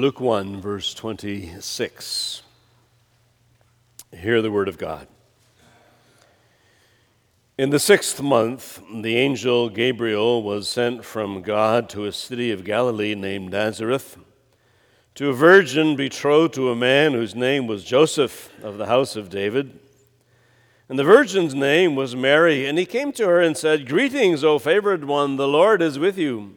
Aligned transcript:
Luke 0.00 0.20
1, 0.20 0.60
verse 0.60 0.94
26. 0.94 2.42
Hear 4.12 4.40
the 4.40 4.50
word 4.50 4.68
of 4.68 4.78
God. 4.78 5.08
In 7.58 7.70
the 7.70 7.80
sixth 7.80 8.22
month, 8.22 8.80
the 9.02 9.16
angel 9.16 9.68
Gabriel 9.68 10.40
was 10.44 10.68
sent 10.68 11.04
from 11.04 11.42
God 11.42 11.88
to 11.88 12.04
a 12.04 12.12
city 12.12 12.52
of 12.52 12.64
Galilee 12.64 13.16
named 13.16 13.50
Nazareth 13.50 14.18
to 15.16 15.30
a 15.30 15.34
virgin 15.34 15.96
betrothed 15.96 16.54
to 16.54 16.70
a 16.70 16.76
man 16.76 17.12
whose 17.12 17.34
name 17.34 17.66
was 17.66 17.82
Joseph 17.82 18.52
of 18.62 18.78
the 18.78 18.86
house 18.86 19.16
of 19.16 19.28
David. 19.28 19.80
And 20.88 20.96
the 20.96 21.02
virgin's 21.02 21.56
name 21.56 21.96
was 21.96 22.14
Mary. 22.14 22.66
And 22.66 22.78
he 22.78 22.86
came 22.86 23.10
to 23.14 23.26
her 23.26 23.40
and 23.40 23.56
said, 23.56 23.88
Greetings, 23.88 24.44
O 24.44 24.60
favored 24.60 25.06
one, 25.06 25.34
the 25.34 25.48
Lord 25.48 25.82
is 25.82 25.98
with 25.98 26.16
you. 26.16 26.56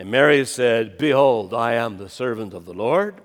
And 0.00 0.10
Mary 0.10 0.46
said, 0.46 0.96
Behold, 0.96 1.52
I 1.52 1.74
am 1.74 1.98
the 1.98 2.08
servant 2.08 2.54
of 2.54 2.64
the 2.64 2.72
Lord. 2.72 3.20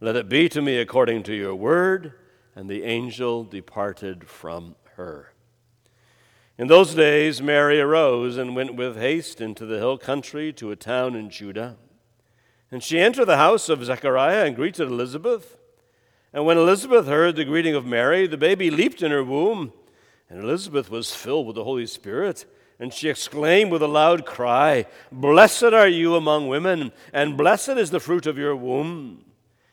Let 0.00 0.16
it 0.16 0.30
be 0.30 0.48
to 0.48 0.62
me 0.62 0.78
according 0.78 1.24
to 1.24 1.34
your 1.34 1.54
word. 1.54 2.14
And 2.54 2.70
the 2.70 2.84
angel 2.84 3.44
departed 3.44 4.26
from 4.26 4.76
her. 4.94 5.34
In 6.56 6.68
those 6.68 6.94
days, 6.94 7.42
Mary 7.42 7.78
arose 7.82 8.38
and 8.38 8.56
went 8.56 8.76
with 8.76 8.96
haste 8.96 9.42
into 9.42 9.66
the 9.66 9.76
hill 9.76 9.98
country 9.98 10.54
to 10.54 10.70
a 10.70 10.74
town 10.74 11.14
in 11.14 11.28
Judah. 11.28 11.76
And 12.70 12.82
she 12.82 12.98
entered 12.98 13.26
the 13.26 13.36
house 13.36 13.68
of 13.68 13.84
Zechariah 13.84 14.46
and 14.46 14.56
greeted 14.56 14.88
Elizabeth. 14.88 15.58
And 16.32 16.46
when 16.46 16.56
Elizabeth 16.56 17.08
heard 17.08 17.36
the 17.36 17.44
greeting 17.44 17.74
of 17.74 17.84
Mary, 17.84 18.26
the 18.26 18.38
baby 18.38 18.70
leaped 18.70 19.02
in 19.02 19.10
her 19.10 19.22
womb. 19.22 19.74
And 20.30 20.42
Elizabeth 20.42 20.90
was 20.90 21.14
filled 21.14 21.46
with 21.46 21.56
the 21.56 21.64
Holy 21.64 21.86
Spirit. 21.86 22.46
And 22.78 22.92
she 22.92 23.08
exclaimed 23.08 23.70
with 23.70 23.82
a 23.82 23.88
loud 23.88 24.26
cry, 24.26 24.86
Blessed 25.10 25.64
are 25.64 25.88
you 25.88 26.14
among 26.14 26.48
women, 26.48 26.92
and 27.12 27.36
blessed 27.36 27.70
is 27.70 27.90
the 27.90 28.00
fruit 28.00 28.26
of 28.26 28.36
your 28.36 28.54
womb. 28.54 29.24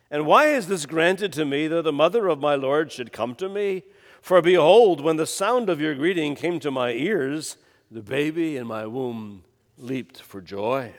And 0.10 0.26
why 0.26 0.50
is 0.50 0.68
this 0.68 0.86
granted 0.86 1.34
to 1.34 1.44
me 1.44 1.68
that 1.68 1.82
the 1.82 1.92
mother 1.92 2.28
of 2.28 2.40
my 2.40 2.56
Lord 2.56 2.92
should 2.92 3.12
come 3.12 3.34
to 3.36 3.50
me? 3.50 3.84
For 4.22 4.42
behold, 4.42 5.02
when 5.02 5.18
the 5.18 5.26
sound 5.26 5.70
of 5.70 5.82
your 5.82 5.96
greeting 5.96 6.36
came 6.36 6.60
to 6.62 6.72
my 6.72 6.92
ears, 6.92 7.58
the 7.90 8.04
baby 8.04 8.56
in 8.56 8.68
my 8.68 8.86
womb 8.86 9.44
leaped 9.78 10.22
for 10.22 10.40
joy. 10.40 10.94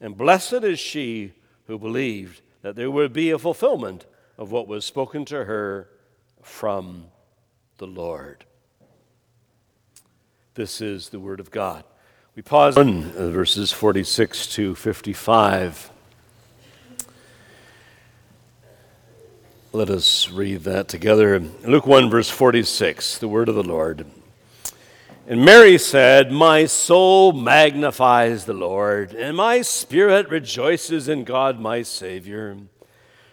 And 0.00 0.16
blessed 0.16 0.64
is 0.64 0.80
she 0.80 1.34
who 1.66 1.78
believed 1.78 2.40
that 2.62 2.74
there 2.74 2.90
would 2.90 3.12
be 3.12 3.30
a 3.30 3.38
fulfillment 3.38 4.06
of 4.38 4.50
what 4.50 4.66
was 4.66 4.84
spoken 4.84 5.26
to 5.26 5.44
her 5.44 5.90
from 6.42 7.08
the 7.76 7.86
Lord. 7.86 8.45
This 10.56 10.80
is 10.80 11.10
the 11.10 11.20
Word 11.20 11.38
of 11.38 11.50
God. 11.50 11.84
We 12.34 12.40
pause 12.40 12.78
on 12.78 13.12
uh, 13.14 13.28
verses 13.28 13.72
46 13.72 14.46
to 14.54 14.74
55. 14.74 15.90
Let 19.74 19.90
us 19.90 20.30
read 20.30 20.62
that 20.62 20.88
together. 20.88 21.38
Luke 21.38 21.86
1, 21.86 22.08
verse 22.08 22.30
46, 22.30 23.18
the 23.18 23.28
Word 23.28 23.50
of 23.50 23.54
the 23.54 23.62
Lord. 23.62 24.06
And 25.26 25.44
Mary 25.44 25.76
said, 25.76 26.32
My 26.32 26.64
soul 26.64 27.34
magnifies 27.34 28.46
the 28.46 28.54
Lord, 28.54 29.12
and 29.12 29.36
my 29.36 29.60
spirit 29.60 30.30
rejoices 30.30 31.06
in 31.06 31.24
God 31.24 31.60
my 31.60 31.82
Savior. 31.82 32.56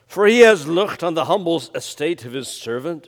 For 0.07 0.28
he 0.28 0.39
has 0.41 0.67
looked 0.67 1.01
on 1.01 1.13
the 1.13 1.25
humble 1.25 1.63
estate 1.73 2.25
of 2.25 2.33
his 2.33 2.50
servant. 2.50 3.07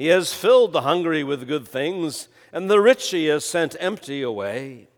He 0.00 0.06
has 0.06 0.32
filled 0.32 0.72
the 0.72 0.80
hungry 0.80 1.22
with 1.22 1.46
good 1.46 1.68
things, 1.68 2.28
and 2.54 2.70
the 2.70 2.80
rich 2.80 3.10
he 3.10 3.26
has 3.26 3.44
sent 3.44 3.76
empty 3.78 4.22
away. 4.22 4.88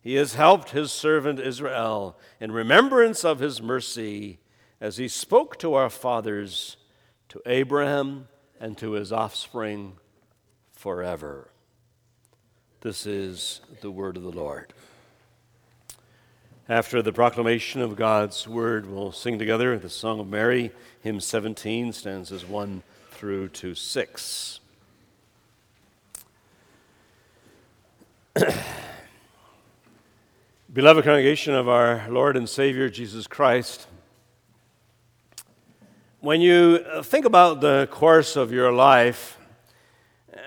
He 0.00 0.14
has 0.14 0.34
helped 0.34 0.70
his 0.70 0.92
servant 0.92 1.40
Israel 1.40 2.16
in 2.38 2.52
remembrance 2.52 3.24
of 3.24 3.40
his 3.40 3.60
mercy, 3.60 4.38
as 4.80 4.96
he 4.96 5.08
spoke 5.08 5.58
to 5.58 5.74
our 5.74 5.90
fathers, 5.90 6.76
to 7.30 7.42
Abraham, 7.46 8.28
and 8.60 8.78
to 8.78 8.92
his 8.92 9.12
offspring 9.12 9.94
forever. 10.70 11.50
This 12.82 13.06
is 13.06 13.60
the 13.80 13.90
word 13.90 14.16
of 14.16 14.22
the 14.22 14.30
Lord. 14.30 14.72
After 16.68 17.02
the 17.02 17.12
proclamation 17.12 17.80
of 17.80 17.96
God's 17.96 18.46
word, 18.46 18.86
we'll 18.86 19.10
sing 19.10 19.36
together 19.36 19.76
the 19.76 19.90
Song 19.90 20.20
of 20.20 20.28
Mary, 20.28 20.70
hymn 21.02 21.18
17, 21.18 21.92
stanzas 21.92 22.46
1 22.46 22.84
through 23.18 23.48
to 23.48 23.74
6. 23.74 24.60
Beloved 30.72 31.02
congregation 31.02 31.52
of 31.52 31.68
our 31.68 32.08
Lord 32.08 32.36
and 32.36 32.48
Savior 32.48 32.88
Jesus 32.88 33.26
Christ, 33.26 33.88
when 36.20 36.40
you 36.40 36.84
uh, 36.88 37.02
think 37.02 37.24
about 37.24 37.60
the 37.60 37.88
course 37.90 38.36
of 38.36 38.52
your 38.52 38.70
life, 38.70 39.36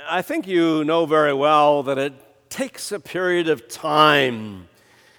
I 0.09 0.21
think 0.21 0.47
you 0.47 0.85
know 0.85 1.05
very 1.05 1.33
well 1.33 1.83
that 1.83 1.97
it 1.97 2.13
takes 2.49 2.93
a 2.93 3.01
period 3.01 3.49
of 3.49 3.67
time 3.67 4.69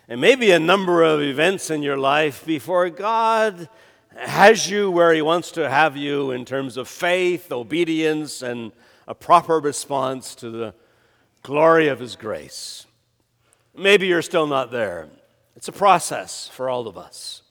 and 0.09 0.19
maybe 0.23 0.53
a 0.53 0.59
number 0.59 1.03
of 1.03 1.21
events 1.21 1.69
in 1.69 1.83
your 1.83 1.99
life 1.99 2.47
before 2.47 2.89
God 2.89 3.69
has 4.17 4.69
you 4.69 4.91
where 4.91 5.13
He 5.13 5.23
wants 5.23 5.51
to 5.53 5.69
have 5.69 5.97
you 5.97 6.31
in 6.31 6.45
terms 6.45 6.77
of 6.77 6.89
faith, 6.89 7.51
obedience, 7.51 8.43
and 8.43 8.73
a 9.09 9.15
proper 9.15 9.59
response 9.59 10.35
to 10.37 10.51
the 10.51 10.75
glory 11.43 11.89
of 11.89 12.01
His 12.01 12.17
grace. 12.17 12.87
Maybe 13.77 14.07
you're 14.07 14.23
still 14.23 14.47
not 14.47 14.71
there. 14.71 15.09
It's 15.57 15.69
a 15.69 15.73
process 15.73 16.49
for 16.49 16.69
all 16.69 16.87
of 16.87 16.97
us. 16.97 17.43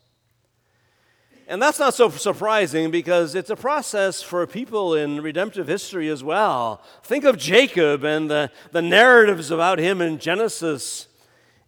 And 1.47 1.61
that's 1.61 1.79
not 1.79 1.93
so 1.93 2.09
surprising 2.09 2.91
because 2.91 3.35
it's 3.35 3.49
a 3.49 3.57
process 3.57 4.21
for 4.21 4.47
people 4.47 4.95
in 4.95 5.21
redemptive 5.21 5.67
history 5.67 6.07
as 6.07 6.23
well. 6.23 6.81
Think 7.03 7.25
of 7.25 7.37
Jacob 7.37 8.05
and 8.05 8.31
the, 8.31 8.49
the 8.71 8.81
narratives 8.81 9.51
about 9.51 9.77
him 9.77 9.99
in 10.01 10.17
Genesis 10.17 11.07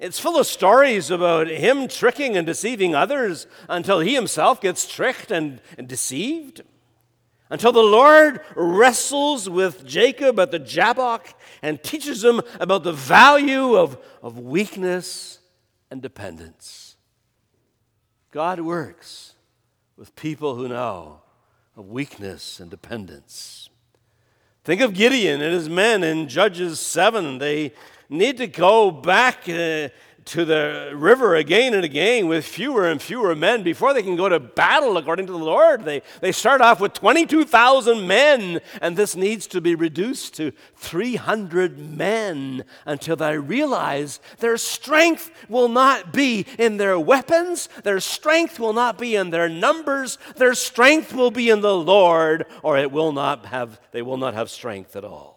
it's 0.03 0.19
full 0.19 0.37
of 0.37 0.45
stories 0.45 1.09
about 1.09 1.47
him 1.47 1.87
tricking 1.87 2.35
and 2.35 2.45
deceiving 2.45 2.93
others 2.93 3.47
until 3.69 4.01
he 4.01 4.13
himself 4.13 4.59
gets 4.59 4.85
tricked 4.85 5.31
and, 5.31 5.61
and 5.77 5.87
deceived. 5.87 6.61
Until 7.49 7.71
the 7.71 7.79
Lord 7.79 8.41
wrestles 8.53 9.49
with 9.49 9.85
Jacob 9.85 10.41
at 10.41 10.51
the 10.51 10.59
Jabbok 10.59 11.33
and 11.61 11.81
teaches 11.81 12.21
him 12.21 12.41
about 12.59 12.83
the 12.83 12.91
value 12.91 13.77
of, 13.77 13.97
of 14.21 14.37
weakness 14.37 15.39
and 15.89 16.01
dependence. 16.01 16.97
God 18.31 18.59
works 18.59 19.35
with 19.95 20.17
people 20.17 20.55
who 20.55 20.67
know 20.67 21.21
of 21.77 21.87
weakness 21.87 22.59
and 22.59 22.69
dependence. 22.69 23.69
Think 24.65 24.81
of 24.81 24.93
Gideon 24.93 25.41
and 25.41 25.53
his 25.53 25.69
men 25.69 26.03
in 26.03 26.27
Judges 26.27 26.79
7. 26.81 27.37
They 27.37 27.73
need 28.09 28.37
to 28.37 28.47
go 28.47 28.91
back 28.91 29.47
uh, 29.49 29.89
to 30.25 30.45
the 30.45 30.93
river 30.95 31.35
again 31.35 31.73
and 31.73 31.83
again 31.83 32.27
with 32.27 32.45
fewer 32.45 32.89
and 32.89 33.01
fewer 33.01 33.35
men 33.35 33.63
before 33.63 33.93
they 33.93 34.03
can 34.03 34.15
go 34.15 34.29
to 34.29 34.39
battle 34.39 34.97
according 34.97 35.25
to 35.25 35.31
the 35.31 35.37
Lord. 35.37 35.83
They, 35.83 36.01
they 36.21 36.31
start 36.31 36.61
off 36.61 36.79
with 36.79 36.93
22,000 36.93 38.07
men, 38.07 38.61
and 38.81 38.95
this 38.95 39.15
needs 39.15 39.47
to 39.47 39.61
be 39.61 39.75
reduced 39.75 40.35
to 40.35 40.51
300 40.77 41.77
men 41.77 42.63
until 42.85 43.15
they 43.15 43.37
realize 43.37 44.19
their 44.39 44.57
strength 44.57 45.31
will 45.49 45.69
not 45.69 46.13
be 46.13 46.45
in 46.57 46.77
their 46.77 46.99
weapons, 46.99 47.67
their 47.83 47.99
strength 47.99 48.59
will 48.59 48.73
not 48.73 48.97
be 48.97 49.15
in 49.15 49.29
their 49.29 49.49
numbers, 49.49 50.17
their 50.37 50.53
strength 50.53 51.13
will 51.13 51.31
be 51.31 51.49
in 51.49 51.61
the 51.61 51.75
Lord, 51.75 52.45
or 52.61 52.77
it 52.77 52.91
will 52.91 53.11
not 53.11 53.47
have, 53.47 53.79
they 53.91 54.01
will 54.01 54.17
not 54.17 54.33
have 54.33 54.49
strength 54.49 54.95
at 54.95 55.03
all. 55.03 55.32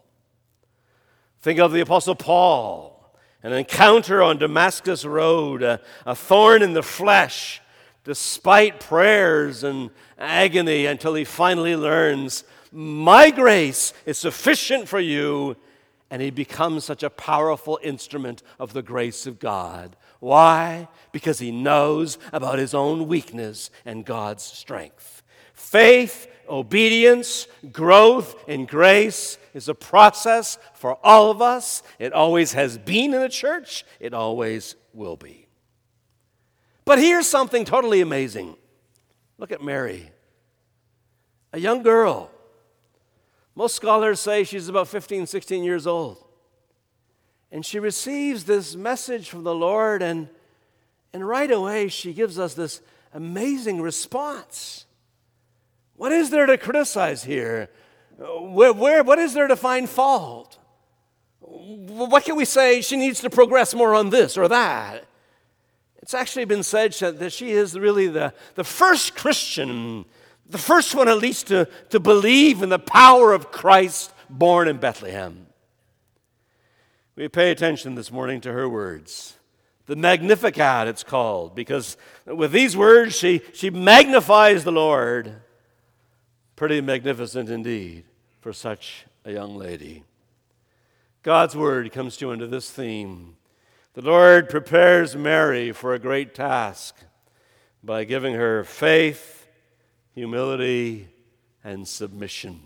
Think 1.46 1.60
of 1.60 1.70
the 1.70 1.80
Apostle 1.80 2.16
Paul 2.16 3.14
an 3.44 3.52
encounter 3.52 4.20
on 4.20 4.36
Damascus 4.36 5.04
Road, 5.04 5.62
a, 5.62 5.80
a 6.04 6.12
thorn 6.12 6.60
in 6.60 6.72
the 6.72 6.82
flesh, 6.82 7.62
despite 8.02 8.80
prayers 8.80 9.62
and 9.62 9.90
agony, 10.18 10.86
until 10.86 11.14
he 11.14 11.22
finally 11.22 11.76
learns, 11.76 12.42
My 12.72 13.30
grace 13.30 13.92
is 14.06 14.18
sufficient 14.18 14.88
for 14.88 14.98
you. 14.98 15.56
And 16.10 16.20
he 16.20 16.30
becomes 16.30 16.84
such 16.84 17.04
a 17.04 17.10
powerful 17.10 17.78
instrument 17.80 18.42
of 18.58 18.72
the 18.72 18.82
grace 18.82 19.24
of 19.24 19.38
God. 19.38 19.94
Why? 20.18 20.88
Because 21.12 21.38
he 21.38 21.52
knows 21.52 22.18
about 22.32 22.58
his 22.58 22.74
own 22.74 23.06
weakness 23.06 23.70
and 23.84 24.04
God's 24.04 24.42
strength. 24.42 25.22
Faith 25.54 26.26
obedience, 26.48 27.46
growth 27.72 28.36
in 28.48 28.66
grace 28.66 29.38
is 29.56 29.68
a 29.70 29.74
process 29.74 30.58
for 30.74 30.98
all 31.02 31.30
of 31.30 31.40
us. 31.40 31.82
It 31.98 32.12
always 32.12 32.52
has 32.52 32.76
been 32.76 33.14
in 33.14 33.20
the 33.22 33.28
church, 33.28 33.84
it 33.98 34.12
always 34.12 34.76
will 34.92 35.16
be. 35.16 35.48
But 36.84 36.98
here's 36.98 37.26
something 37.26 37.64
totally 37.64 38.02
amazing. 38.02 38.54
Look 39.38 39.50
at 39.50 39.62
Mary, 39.62 40.10
a 41.52 41.58
young 41.58 41.82
girl. 41.82 42.30
Most 43.54 43.74
scholars 43.74 44.20
say 44.20 44.44
she's 44.44 44.68
about 44.68 44.88
15, 44.88 45.26
16 45.26 45.64
years 45.64 45.86
old. 45.86 46.22
And 47.50 47.64
she 47.64 47.78
receives 47.78 48.44
this 48.44 48.76
message 48.76 49.30
from 49.30 49.44
the 49.44 49.54
Lord, 49.54 50.02
and, 50.02 50.28
and 51.14 51.26
right 51.26 51.50
away 51.50 51.88
she 51.88 52.12
gives 52.12 52.38
us 52.38 52.52
this 52.52 52.82
amazing 53.14 53.80
response. 53.80 54.84
What 55.94 56.12
is 56.12 56.28
there 56.28 56.44
to 56.44 56.58
criticize 56.58 57.24
here? 57.24 57.70
Where, 58.18 58.72
where, 58.72 59.04
what 59.04 59.18
is 59.18 59.34
there 59.34 59.46
to 59.46 59.56
find 59.56 59.88
fault? 59.88 60.58
What 61.40 62.24
can 62.24 62.36
we 62.36 62.44
say? 62.44 62.80
She 62.80 62.96
needs 62.96 63.20
to 63.20 63.30
progress 63.30 63.74
more 63.74 63.94
on 63.94 64.10
this 64.10 64.36
or 64.36 64.48
that. 64.48 65.04
It's 65.96 66.14
actually 66.14 66.44
been 66.44 66.62
said 66.62 66.92
that 66.92 67.32
she 67.32 67.50
is 67.50 67.78
really 67.78 68.06
the, 68.06 68.32
the 68.54 68.64
first 68.64 69.16
Christian, 69.16 70.04
the 70.48 70.58
first 70.58 70.94
one 70.94 71.08
at 71.08 71.18
least 71.18 71.48
to, 71.48 71.68
to 71.90 72.00
believe 72.00 72.62
in 72.62 72.68
the 72.68 72.78
power 72.78 73.32
of 73.32 73.50
Christ 73.50 74.12
born 74.30 74.68
in 74.68 74.78
Bethlehem. 74.78 75.46
We 77.16 77.28
pay 77.28 77.50
attention 77.50 77.94
this 77.96 78.12
morning 78.12 78.40
to 78.42 78.52
her 78.52 78.68
words. 78.68 79.38
The 79.86 79.96
Magnificat, 79.96 80.88
it's 80.88 81.04
called, 81.04 81.54
because 81.54 81.96
with 82.24 82.52
these 82.52 82.76
words, 82.76 83.16
she, 83.16 83.40
she 83.52 83.70
magnifies 83.70 84.64
the 84.64 84.72
Lord. 84.72 85.40
Pretty 86.56 86.80
magnificent 86.80 87.50
indeed 87.50 88.04
for 88.40 88.52
such 88.52 89.04
a 89.26 89.32
young 89.32 89.56
lady. 89.56 90.04
God's 91.22 91.54
word 91.54 91.92
comes 91.92 92.16
to 92.16 92.30
under 92.30 92.46
this 92.46 92.70
theme. 92.70 93.36
The 93.92 94.00
Lord 94.00 94.48
prepares 94.48 95.14
Mary 95.14 95.72
for 95.72 95.92
a 95.92 95.98
great 95.98 96.34
task 96.34 96.96
by 97.84 98.04
giving 98.04 98.34
her 98.34 98.64
faith, 98.64 99.46
humility, 100.14 101.08
and 101.62 101.86
submission. 101.86 102.60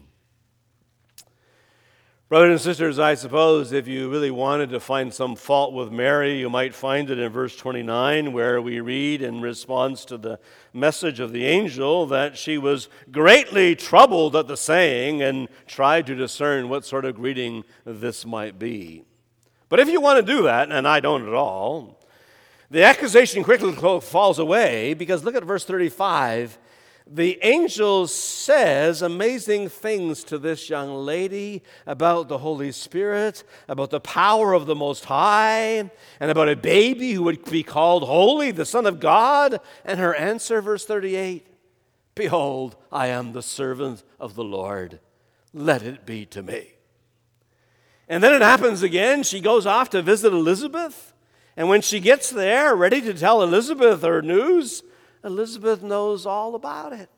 Brothers 2.31 2.51
and 2.53 2.61
sisters, 2.61 3.01
I 3.01 3.15
suppose 3.15 3.73
if 3.73 3.89
you 3.89 4.09
really 4.09 4.31
wanted 4.31 4.71
to 4.71 4.79
find 4.79 5.13
some 5.13 5.35
fault 5.35 5.73
with 5.73 5.91
Mary, 5.91 6.39
you 6.39 6.49
might 6.49 6.77
find 6.77 7.11
it 7.11 7.19
in 7.19 7.33
verse 7.33 7.57
29, 7.57 8.33
where 8.33 8.63
we 8.63 8.79
read 8.79 9.21
in 9.21 9.41
response 9.41 10.05
to 10.05 10.17
the 10.17 10.39
message 10.73 11.19
of 11.19 11.33
the 11.33 11.45
angel 11.45 12.07
that 12.07 12.39
she 12.39 12.57
was 12.57 12.89
greatly 13.11 13.75
troubled 13.75 14.37
at 14.37 14.47
the 14.47 14.57
saying 14.57 15.21
and 15.21 15.49
tried 15.67 16.07
to 16.07 16.15
discern 16.15 16.69
what 16.69 16.85
sort 16.85 17.05
of 17.05 17.17
greeting 17.17 17.65
this 17.85 18.25
might 18.25 18.61
be. 18.61 19.03
But 19.69 19.81
if 19.81 19.89
you 19.89 20.01
want 20.01 20.25
to 20.25 20.33
do 20.33 20.45
that, 20.45 20.71
and 20.71 20.87
I 20.87 21.01
don't 21.01 21.27
at 21.27 21.35
all, 21.35 21.99
the 22.71 22.85
accusation 22.85 23.43
quickly 23.43 23.73
falls 23.73 24.39
away 24.39 24.95
because 24.95 25.25
look 25.25 25.35
at 25.35 25.43
verse 25.43 25.65
35 25.65 26.61
the 27.13 27.39
angel 27.43 28.07
says 28.07 29.03
amazing 29.03 29.69
things 29.69 30.23
to 30.25 30.39
this 30.39 30.71
young 30.71 30.95
lady 30.95 31.65
about 31.85 32.29
the 32.29 32.39
Holy 32.39 32.71
Spirit, 32.71 33.43
about 33.69 33.91
the 33.91 33.99
power 33.99 34.53
of 34.53 34.67
the 34.67 34.77
Most 34.77 35.07
High, 35.07 35.91
and 36.21 36.31
about 36.31 36.49
a 36.49 36.55
baby 36.55 37.13
who 37.13 37.25
would 37.25 37.45
be 37.51 37.65
called 37.65 38.05
holy, 38.05 38.53
the 38.53 38.65
Son 38.65 38.87
of 38.87 39.01
God. 39.01 39.61
And 39.85 39.99
her 39.99 40.15
answer, 40.15 40.63
verse 40.63 40.87
38 40.87 41.47
Behold, 42.15 42.77
I 42.93 43.09
am 43.09 43.33
the 43.33 43.43
servant 43.43 44.05
of 44.21 44.37
the 44.37 44.45
Lord. 44.45 45.01
Let 45.53 45.83
it 45.83 46.07
be 46.07 46.27
to 46.27 46.45
me. 46.45 46.75
And 48.09 48.23
then 48.23 48.35
it 48.35 48.43
happens 48.43 48.83
again. 48.85 49.25
She 49.25 49.41
goes 49.41 49.67
off 49.67 49.91
to 49.91 50.03
visit 50.03 50.33
Elizabeth. 50.33 51.13
And 51.57 51.69
when 51.69 51.83
she 51.83 51.99
gets 51.99 52.31
there, 52.31 52.77
ready 52.77 53.01
to 53.01 53.15
tell 53.15 53.43
Elizabeth 53.43 54.03
her 54.03 54.23
news, 54.23 54.85
Elizabeth 55.25 55.83
knows 55.83 56.27
all 56.27 56.55
about 56.55 56.93
it. 56.93 57.09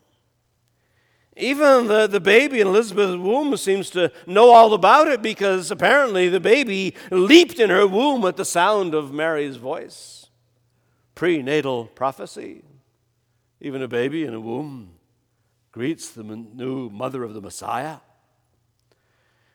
Even 1.37 1.87
the, 1.87 2.07
the 2.07 2.21
baby 2.21 2.61
in 2.61 2.67
Elizabeth's 2.67 3.17
womb 3.17 3.57
seems 3.57 3.89
to 3.91 4.13
know 4.27 4.51
all 4.51 4.75
about 4.75 5.09
it 5.09 5.23
because 5.23 5.71
apparently 5.71 6.29
the 6.29 6.41
baby 6.41 6.95
leaped 7.11 7.59
in 7.59 7.71
her 7.71 7.87
womb 7.87 8.25
at 8.27 8.37
the 8.37 8.45
sound 8.45 8.95
of 8.95 9.13
Mary's 9.13 9.57
voice. 9.57 10.27
Prenatal 11.15 11.87
prophecy. 11.87 12.63
Even 13.61 13.81
a 13.81 13.89
baby 13.89 14.25
in 14.25 14.35
a 14.35 14.41
womb 14.41 14.91
greets 15.71 16.11
the 16.11 16.23
new 16.23 16.91
mother 16.91 17.25
of 17.25 17.33
the 17.33 17.41
Messiah. 17.41 17.99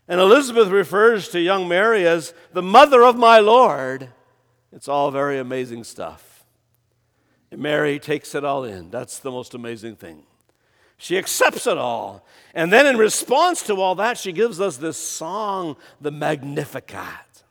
And 0.08 0.20
Elizabeth 0.20 0.70
refers 0.70 1.30
to 1.30 1.40
young 1.40 1.68
Mary 1.68 2.08
as 2.08 2.34
the 2.54 2.64
mother 2.64 3.04
of 3.04 3.18
my 3.18 3.40
Lord. 3.40 4.10
It's 4.72 4.88
all 4.88 5.12
very 5.12 5.38
amazing 5.38 5.84
stuff. 5.84 6.27
And 7.52 7.62
Mary 7.62 8.00
takes 8.00 8.36
it 8.36 8.44
all 8.44 8.64
in. 8.64 8.90
That's 8.90 9.20
the 9.20 9.32
most 9.32 9.54
amazing 9.54 9.96
thing. 9.96 10.24
She 10.98 11.18
accepts 11.18 11.68
it 11.68 11.78
all. 11.78 12.26
And 12.54 12.74
then, 12.74 12.88
in 12.88 12.98
response 12.98 13.62
to 13.64 13.76
all 13.76 13.96
that, 13.96 14.18
she 14.18 14.32
gives 14.32 14.60
us 14.60 14.78
this 14.78 14.98
song, 14.98 15.78
the 16.02 16.12
Magnificat. 16.12 17.44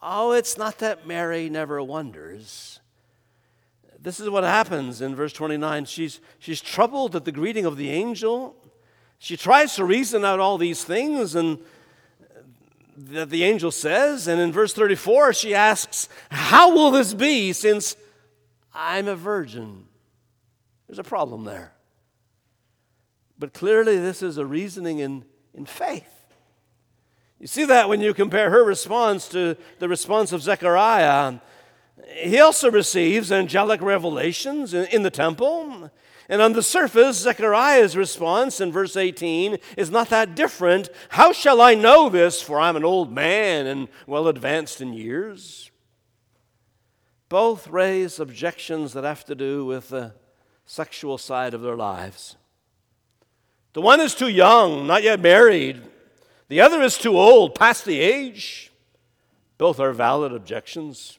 Oh, 0.00 0.32
it's 0.32 0.56
not 0.56 0.78
that 0.78 1.06
Mary 1.06 1.48
never 1.48 1.82
wonders. 1.82 2.80
This 4.00 4.20
is 4.20 4.28
what 4.28 4.44
happens 4.44 5.00
in 5.00 5.16
verse 5.16 5.32
29. 5.32 5.86
She's, 5.86 6.20
she's 6.38 6.60
troubled 6.60 7.16
at 7.16 7.24
the 7.24 7.32
greeting 7.32 7.64
of 7.64 7.78
the 7.78 7.90
angel. 7.90 8.54
She 9.18 9.36
tries 9.36 9.74
to 9.76 9.84
reason 9.84 10.24
out 10.24 10.40
all 10.40 10.58
these 10.58 10.84
things 10.84 11.34
and 11.34 11.58
that 12.96 13.30
the 13.30 13.44
angel 13.44 13.70
says. 13.70 14.28
And 14.28 14.40
in 14.40 14.52
verse 14.52 14.74
34, 14.74 15.32
she 15.32 15.54
asks, 15.54 16.10
How 16.30 16.74
will 16.74 16.90
this 16.90 17.14
be 17.14 17.54
since 17.54 17.96
I'm 18.74 19.06
a 19.08 19.16
virgin. 19.16 19.84
There's 20.86 20.98
a 20.98 21.04
problem 21.04 21.44
there. 21.44 21.72
But 23.38 23.52
clearly, 23.52 23.98
this 23.98 24.22
is 24.22 24.38
a 24.38 24.46
reasoning 24.46 24.98
in, 24.98 25.24
in 25.54 25.66
faith. 25.66 26.10
You 27.38 27.46
see 27.46 27.64
that 27.66 27.88
when 27.88 28.00
you 28.00 28.14
compare 28.14 28.50
her 28.50 28.64
response 28.64 29.28
to 29.28 29.56
the 29.78 29.88
response 29.88 30.32
of 30.32 30.42
Zechariah. 30.42 31.40
He 32.16 32.40
also 32.40 32.70
receives 32.70 33.32
angelic 33.32 33.80
revelations 33.80 34.74
in, 34.74 34.86
in 34.86 35.02
the 35.02 35.10
temple. 35.10 35.90
And 36.28 36.40
on 36.40 36.54
the 36.54 36.62
surface, 36.62 37.18
Zechariah's 37.18 37.96
response 37.96 38.60
in 38.60 38.72
verse 38.72 38.96
18 38.96 39.58
is 39.76 39.90
not 39.90 40.08
that 40.08 40.34
different. 40.34 40.88
How 41.10 41.32
shall 41.32 41.60
I 41.60 41.74
know 41.74 42.08
this? 42.08 42.40
For 42.40 42.58
I'm 42.58 42.76
an 42.76 42.84
old 42.84 43.12
man 43.12 43.66
and 43.66 43.88
well 44.06 44.28
advanced 44.28 44.80
in 44.80 44.94
years. 44.94 45.70
Both 47.28 47.68
raise 47.68 48.20
objections 48.20 48.92
that 48.92 49.04
have 49.04 49.24
to 49.26 49.34
do 49.34 49.64
with 49.64 49.88
the 49.88 50.14
sexual 50.66 51.18
side 51.18 51.54
of 51.54 51.62
their 51.62 51.76
lives. 51.76 52.36
The 53.72 53.80
one 53.80 54.00
is 54.00 54.14
too 54.14 54.28
young, 54.28 54.86
not 54.86 55.02
yet 55.02 55.20
married. 55.20 55.82
The 56.48 56.60
other 56.60 56.80
is 56.82 56.96
too 56.96 57.18
old, 57.18 57.54
past 57.54 57.84
the 57.84 58.00
age. 58.00 58.70
Both 59.58 59.80
are 59.80 59.92
valid 59.92 60.32
objections. 60.32 61.18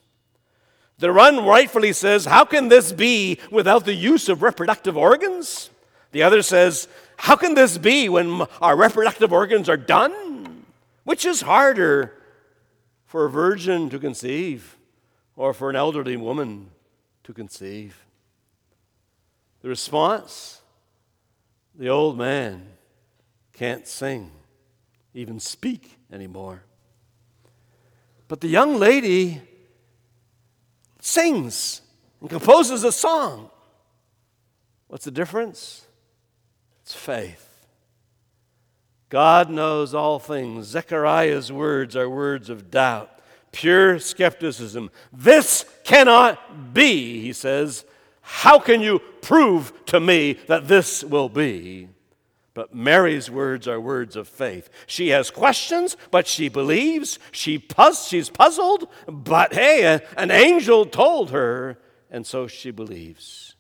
The 0.98 1.12
one 1.12 1.44
rightfully 1.44 1.92
says, 1.92 2.26
How 2.26 2.46
can 2.46 2.70
this 2.70 2.92
be 2.92 3.40
without 3.52 3.86
the 3.86 3.94
use 3.94 4.30
of 4.30 4.42
reproductive 4.42 4.96
organs? 4.96 5.70
The 6.12 6.24
other 6.24 6.42
says, 6.42 6.88
How 7.18 7.36
can 7.36 7.56
this 7.56 7.78
be 7.78 8.08
when 8.08 8.44
our 8.62 8.78
reproductive 8.78 9.34
organs 9.34 9.68
are 9.68 9.78
done? 9.78 10.66
Which 11.04 11.26
is 11.26 11.42
harder 11.42 12.14
for 13.06 13.26
a 13.26 13.30
virgin 13.30 13.90
to 13.90 14.00
conceive 14.00 14.78
or 15.36 15.54
for 15.54 15.70
an 15.70 15.76
elderly 15.76 16.18
woman 16.18 16.70
to 17.24 17.34
conceive? 17.34 18.06
The 19.62 19.70
response 19.70 20.62
the 21.78 21.90
old 21.90 22.18
man 22.18 22.68
can't 23.54 23.88
sing, 23.88 24.32
even 25.14 25.40
speak 25.40 25.98
anymore. 26.12 26.64
But 28.28 28.42
the 28.42 28.48
young 28.48 28.78
lady 28.78 29.42
sings 31.00 31.82
and 32.22 32.30
composes 32.30 32.84
a 32.84 32.92
song. 32.92 33.50
What's 34.88 35.06
the 35.06 35.12
difference? 35.12 35.86
It's 36.82 36.94
faith. 36.94 37.66
God 39.10 39.50
knows 39.50 39.94
all 39.94 40.20
things. 40.20 40.68
Zechariah's 40.68 41.52
words 41.52 41.96
are 41.96 42.10
words 42.10 42.50
of 42.50 42.72
doubt, 42.72 43.15
pure 43.56 43.98
skepticism. 44.00 44.92
This 45.14 45.66
cannot 45.86 46.74
be, 46.74 47.22
he 47.22 47.32
says. 47.32 47.86
How 48.22 48.60
can 48.60 48.82
you 48.82 49.00
prove 49.22 49.72
to 49.86 50.00
me 50.00 50.34
that 50.48 50.68
this 50.68 51.04
will 51.04 51.30
be? 51.30 51.88
But 52.54 52.76
Mary's 52.76 53.32
words 53.32 53.68
are 53.68 53.80
words 53.80 54.16
of 54.16 54.28
faith. 54.28 54.70
She 54.88 55.10
has 55.10 55.32
questions, 55.32 55.96
but 56.12 56.28
she 56.28 56.50
believes. 56.50 57.18
She 57.32 57.58
puz- 57.58 58.10
she's 58.10 58.30
puzzled, 58.30 58.88
but 59.08 59.54
hey, 59.54 60.02
an 60.18 60.32
angel 60.32 60.86
told 60.86 61.32
her, 61.32 61.78
and 62.12 62.28
so 62.28 62.48
she 62.48 62.72
believes. 62.72 63.56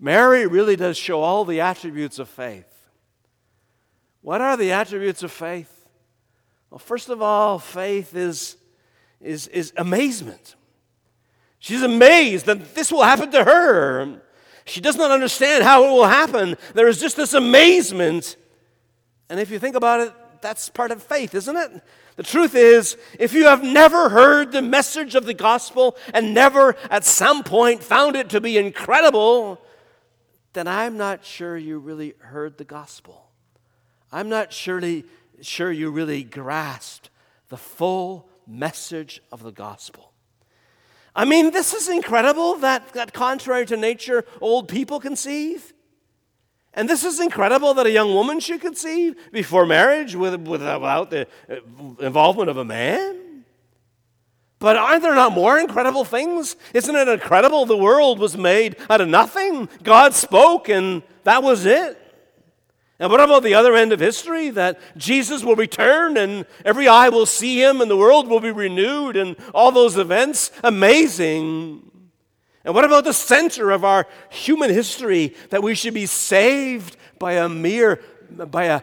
Mary 0.00 0.46
really 0.46 0.76
does 0.76 0.96
show 0.96 1.20
all 1.20 1.44
the 1.44 1.60
attributes 1.60 2.18
of 2.18 2.28
faith. 2.28 2.72
What 4.20 4.40
are 4.40 4.56
the 4.56 4.72
attributes 4.72 5.22
of 5.22 5.30
faith? 5.30 5.86
Well, 6.70 6.78
first 6.78 7.08
of 7.08 7.22
all, 7.22 7.58
faith 7.58 8.14
is, 8.14 8.56
is, 9.20 9.48
is 9.48 9.72
amazement. 9.76 10.56
She's 11.58 11.82
amazed 11.82 12.46
that 12.46 12.74
this 12.74 12.92
will 12.92 13.02
happen 13.02 13.30
to 13.32 13.44
her. 13.44 14.20
She 14.64 14.80
does 14.80 14.96
not 14.96 15.10
understand 15.10 15.64
how 15.64 15.84
it 15.84 15.88
will 15.88 16.06
happen. 16.06 16.56
There 16.74 16.88
is 16.88 17.00
just 17.00 17.16
this 17.16 17.34
amazement. 17.34 18.36
And 19.28 19.40
if 19.40 19.50
you 19.50 19.58
think 19.58 19.76
about 19.76 20.00
it, 20.00 20.12
that's 20.40 20.68
part 20.68 20.90
of 20.90 21.02
faith, 21.02 21.34
isn't 21.34 21.56
it? 21.56 21.82
The 22.16 22.22
truth 22.22 22.54
is, 22.54 22.96
if 23.18 23.32
you 23.32 23.44
have 23.44 23.62
never 23.62 24.08
heard 24.08 24.52
the 24.52 24.62
message 24.62 25.14
of 25.14 25.26
the 25.26 25.34
gospel 25.34 25.96
and 26.14 26.32
never 26.32 26.76
at 26.90 27.04
some 27.04 27.42
point 27.42 27.82
found 27.82 28.16
it 28.16 28.30
to 28.30 28.40
be 28.40 28.56
incredible, 28.56 29.60
then 30.52 30.66
I'm 30.66 30.96
not 30.96 31.24
sure 31.24 31.56
you 31.56 31.78
really 31.78 32.14
heard 32.18 32.56
the 32.56 32.64
gospel. 32.64 33.30
I'm 34.10 34.28
not 34.28 34.52
surely 34.52 35.04
sure 35.42 35.70
you 35.70 35.90
really 35.90 36.24
grasped 36.24 37.10
the 37.48 37.56
full 37.56 38.28
message 38.46 39.20
of 39.32 39.42
the 39.42 39.52
gospel. 39.52 40.12
I 41.14 41.24
mean, 41.24 41.50
this 41.50 41.72
is 41.72 41.88
incredible 41.88 42.56
that, 42.56 42.92
that 42.92 43.12
contrary 43.12 43.64
to 43.66 43.76
nature, 43.76 44.24
old 44.40 44.68
people 44.68 45.00
conceive. 45.00 45.72
And 46.74 46.90
this 46.90 47.04
is 47.04 47.18
incredible 47.20 47.72
that 47.74 47.86
a 47.86 47.90
young 47.90 48.12
woman 48.12 48.38
should 48.38 48.60
conceive 48.60 49.16
before 49.32 49.64
marriage 49.64 50.14
with, 50.14 50.46
without 50.46 51.10
the 51.10 51.26
uh, 51.50 51.56
involvement 52.00 52.50
of 52.50 52.58
a 52.58 52.64
man. 52.66 53.44
But 54.58 54.76
aren't 54.76 55.02
there 55.02 55.14
not 55.14 55.32
more 55.32 55.58
incredible 55.58 56.04
things? 56.04 56.56
Isn't 56.74 56.94
it 56.94 57.08
incredible 57.08 57.64
the 57.64 57.76
world 57.76 58.18
was 58.18 58.36
made 58.36 58.76
out 58.90 59.00
of 59.00 59.08
nothing? 59.08 59.70
God 59.82 60.14
spoke 60.14 60.68
and 60.68 61.02
that 61.24 61.42
was 61.42 61.64
it. 61.64 61.98
And 62.98 63.10
what 63.10 63.20
about 63.20 63.42
the 63.42 63.54
other 63.54 63.74
end 63.74 63.92
of 63.92 64.00
history? 64.00 64.50
That 64.50 64.80
Jesus 64.96 65.44
will 65.44 65.56
return 65.56 66.16
and 66.16 66.46
every 66.64 66.88
eye 66.88 67.10
will 67.10 67.26
see 67.26 67.62
him 67.62 67.80
and 67.80 67.90
the 67.90 67.96
world 67.96 68.26
will 68.26 68.40
be 68.40 68.50
renewed 68.50 69.16
and 69.16 69.36
all 69.54 69.70
those 69.70 69.98
events? 69.98 70.50
Amazing. 70.64 71.90
And 72.64 72.74
what 72.74 72.84
about 72.84 73.04
the 73.04 73.12
center 73.12 73.70
of 73.70 73.84
our 73.84 74.06
human 74.30 74.70
history 74.70 75.36
that 75.50 75.62
we 75.62 75.74
should 75.74 75.94
be 75.94 76.06
saved 76.06 76.96
by 77.18 77.34
a 77.34 77.48
mere, 77.48 78.00
by 78.30 78.64
a 78.64 78.82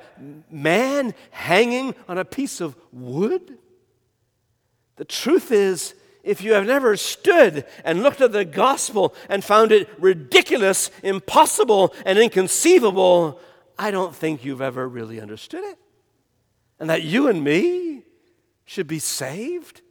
man 0.50 1.13
hanging 1.32 1.96
on 2.08 2.17
a 2.17 2.25
piece 2.25 2.62
of 2.62 2.75
wood? 2.91 3.58
The 4.96 5.05
truth 5.05 5.51
is, 5.51 5.96
if 6.24 6.41
you 6.41 6.53
have 6.53 6.65
never 6.65 6.96
stood 6.96 7.65
and 7.84 8.03
looked 8.03 8.22
at 8.22 8.32
the 8.32 8.46
gospel 8.46 9.13
and 9.27 9.43
found 9.43 9.72
it 9.74 9.89
ridiculous, 10.00 10.89
impossible, 11.03 11.93
and 12.05 12.17
inconceivable, 12.17 13.41
I 13.77 13.92
don't 13.92 14.15
think 14.15 14.46
you've 14.46 14.62
ever 14.62 14.88
really 14.88 15.20
understood 15.20 15.63
it. 15.63 15.77
And 16.80 16.89
that 16.89 17.03
you 17.03 17.27
and 17.27 17.44
me 17.44 18.03
should 18.65 18.88
be 18.88 19.00
saved. 19.00 19.82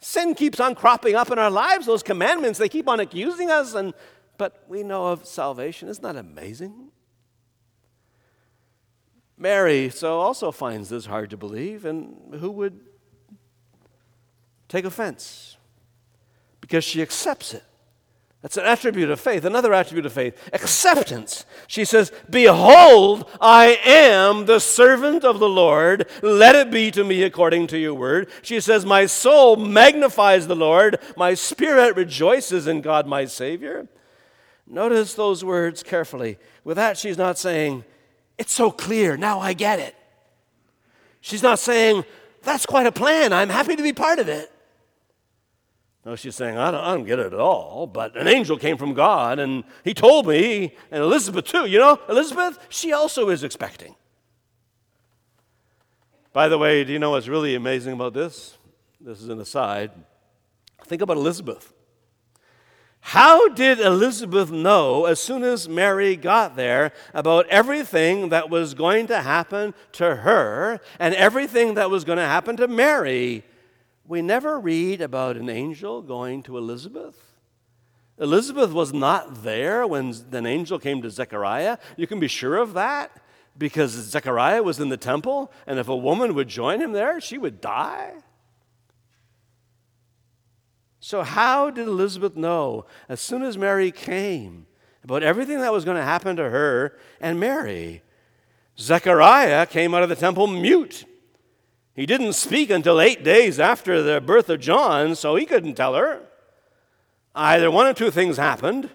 Sin 0.00 0.34
keeps 0.34 0.60
on 0.60 0.74
cropping 0.74 1.14
up 1.14 1.30
in 1.30 1.38
our 1.38 1.50
lives, 1.50 1.86
those 1.86 2.02
commandments, 2.02 2.58
they 2.58 2.68
keep 2.68 2.88
on 2.88 3.00
accusing 3.00 3.50
us, 3.50 3.74
and, 3.74 3.94
but 4.38 4.64
we 4.68 4.82
know 4.82 5.06
of 5.06 5.26
salvation. 5.26 5.88
Isn't 5.88 6.02
that 6.02 6.16
amazing? 6.16 6.90
Mary 9.36 9.90
so 9.90 10.20
also 10.20 10.50
finds 10.52 10.88
this 10.88 11.06
hard 11.06 11.30
to 11.30 11.36
believe, 11.36 11.84
and 11.84 12.34
who 12.34 12.50
would 12.50 12.80
take 14.68 14.84
offense? 14.84 15.56
Because 16.60 16.84
she 16.84 17.02
accepts 17.02 17.54
it. 17.54 17.64
That's 18.42 18.56
an 18.56 18.64
attribute 18.64 19.08
of 19.08 19.20
faith. 19.20 19.44
Another 19.44 19.72
attribute 19.72 20.04
of 20.04 20.12
faith 20.12 20.36
acceptance. 20.52 21.46
She 21.68 21.84
says, 21.84 22.10
Behold, 22.28 23.30
I 23.40 23.78
am 23.84 24.46
the 24.46 24.58
servant 24.58 25.24
of 25.24 25.38
the 25.38 25.48
Lord. 25.48 26.08
Let 26.22 26.56
it 26.56 26.72
be 26.72 26.90
to 26.90 27.04
me 27.04 27.22
according 27.22 27.68
to 27.68 27.78
your 27.78 27.94
word. 27.94 28.28
She 28.42 28.60
says, 28.60 28.84
My 28.84 29.06
soul 29.06 29.54
magnifies 29.54 30.48
the 30.48 30.56
Lord. 30.56 30.98
My 31.16 31.34
spirit 31.34 31.94
rejoices 31.94 32.66
in 32.66 32.80
God 32.80 33.06
my 33.06 33.26
Savior. 33.26 33.86
Notice 34.66 35.14
those 35.14 35.44
words 35.44 35.84
carefully. 35.84 36.36
With 36.64 36.76
that, 36.76 36.98
she's 36.98 37.18
not 37.18 37.38
saying, 37.38 37.84
It's 38.38 38.52
so 38.52 38.72
clear. 38.72 39.16
Now 39.16 39.38
I 39.38 39.52
get 39.52 39.78
it. 39.78 39.94
She's 41.20 41.44
not 41.44 41.60
saying, 41.60 42.04
That's 42.42 42.66
quite 42.66 42.86
a 42.88 42.92
plan. 42.92 43.32
I'm 43.32 43.50
happy 43.50 43.76
to 43.76 43.82
be 43.84 43.92
part 43.92 44.18
of 44.18 44.26
it. 44.26 44.50
No, 46.04 46.16
she's 46.16 46.34
saying, 46.34 46.58
I 46.58 46.72
don't, 46.72 46.80
I 46.82 46.94
don't 46.94 47.04
get 47.04 47.20
it 47.20 47.32
at 47.32 47.38
all, 47.38 47.86
but 47.86 48.16
an 48.16 48.26
angel 48.26 48.58
came 48.58 48.76
from 48.76 48.92
God 48.92 49.38
and 49.38 49.62
he 49.84 49.94
told 49.94 50.26
me, 50.26 50.74
and 50.90 51.02
Elizabeth 51.02 51.44
too. 51.44 51.66
You 51.66 51.78
know, 51.78 52.00
Elizabeth, 52.08 52.58
she 52.68 52.92
also 52.92 53.28
is 53.28 53.44
expecting. 53.44 53.94
By 56.32 56.48
the 56.48 56.58
way, 56.58 56.82
do 56.82 56.92
you 56.92 56.98
know 56.98 57.10
what's 57.10 57.28
really 57.28 57.54
amazing 57.54 57.92
about 57.92 58.14
this? 58.14 58.56
This 59.00 59.20
is 59.20 59.28
an 59.28 59.38
aside. 59.38 59.92
Think 60.84 61.02
about 61.02 61.18
Elizabeth. 61.18 61.72
How 63.00 63.48
did 63.48 63.80
Elizabeth 63.80 64.50
know 64.50 65.06
as 65.06 65.20
soon 65.20 65.42
as 65.42 65.68
Mary 65.68 66.16
got 66.16 66.56
there 66.56 66.92
about 67.12 67.48
everything 67.48 68.28
that 68.30 68.48
was 68.48 68.74
going 68.74 69.08
to 69.08 69.20
happen 69.20 69.74
to 69.92 70.16
her 70.16 70.80
and 70.98 71.14
everything 71.14 71.74
that 71.74 71.90
was 71.90 72.04
going 72.04 72.18
to 72.18 72.24
happen 72.24 72.56
to 72.58 72.68
Mary? 72.68 73.44
We 74.12 74.20
never 74.20 74.60
read 74.60 75.00
about 75.00 75.38
an 75.38 75.48
angel 75.48 76.02
going 76.02 76.42
to 76.42 76.58
Elizabeth. 76.58 77.16
Elizabeth 78.18 78.70
was 78.70 78.92
not 78.92 79.42
there 79.42 79.86
when 79.86 80.14
an 80.32 80.44
angel 80.44 80.78
came 80.78 81.00
to 81.00 81.08
Zechariah. 81.08 81.78
You 81.96 82.06
can 82.06 82.20
be 82.20 82.28
sure 82.28 82.58
of 82.58 82.74
that 82.74 83.10
because 83.56 83.92
Zechariah 83.92 84.62
was 84.62 84.80
in 84.80 84.90
the 84.90 84.98
temple, 84.98 85.50
and 85.66 85.78
if 85.78 85.88
a 85.88 85.96
woman 85.96 86.34
would 86.34 86.48
join 86.48 86.78
him 86.78 86.92
there, 86.92 87.22
she 87.22 87.38
would 87.38 87.62
die. 87.62 88.16
So, 91.00 91.22
how 91.22 91.70
did 91.70 91.88
Elizabeth 91.88 92.36
know 92.36 92.84
as 93.08 93.18
soon 93.18 93.42
as 93.42 93.56
Mary 93.56 93.90
came 93.90 94.66
about 95.02 95.22
everything 95.22 95.60
that 95.60 95.72
was 95.72 95.86
going 95.86 95.96
to 95.96 96.04
happen 96.04 96.36
to 96.36 96.50
her 96.50 96.98
and 97.18 97.40
Mary? 97.40 98.02
Zechariah 98.78 99.64
came 99.64 99.94
out 99.94 100.02
of 100.02 100.10
the 100.10 100.16
temple 100.16 100.48
mute. 100.48 101.06
He 101.94 102.06
didn't 102.06 102.32
speak 102.32 102.70
until 102.70 103.00
eight 103.00 103.22
days 103.22 103.60
after 103.60 104.02
the 104.02 104.20
birth 104.20 104.48
of 104.48 104.60
John, 104.60 105.14
so 105.14 105.36
he 105.36 105.44
couldn't 105.44 105.74
tell 105.74 105.94
her. 105.94 106.22
Either 107.34 107.70
one 107.70 107.86
or 107.86 107.94
two 107.94 108.10
things 108.10 108.36
happened. 108.36 108.90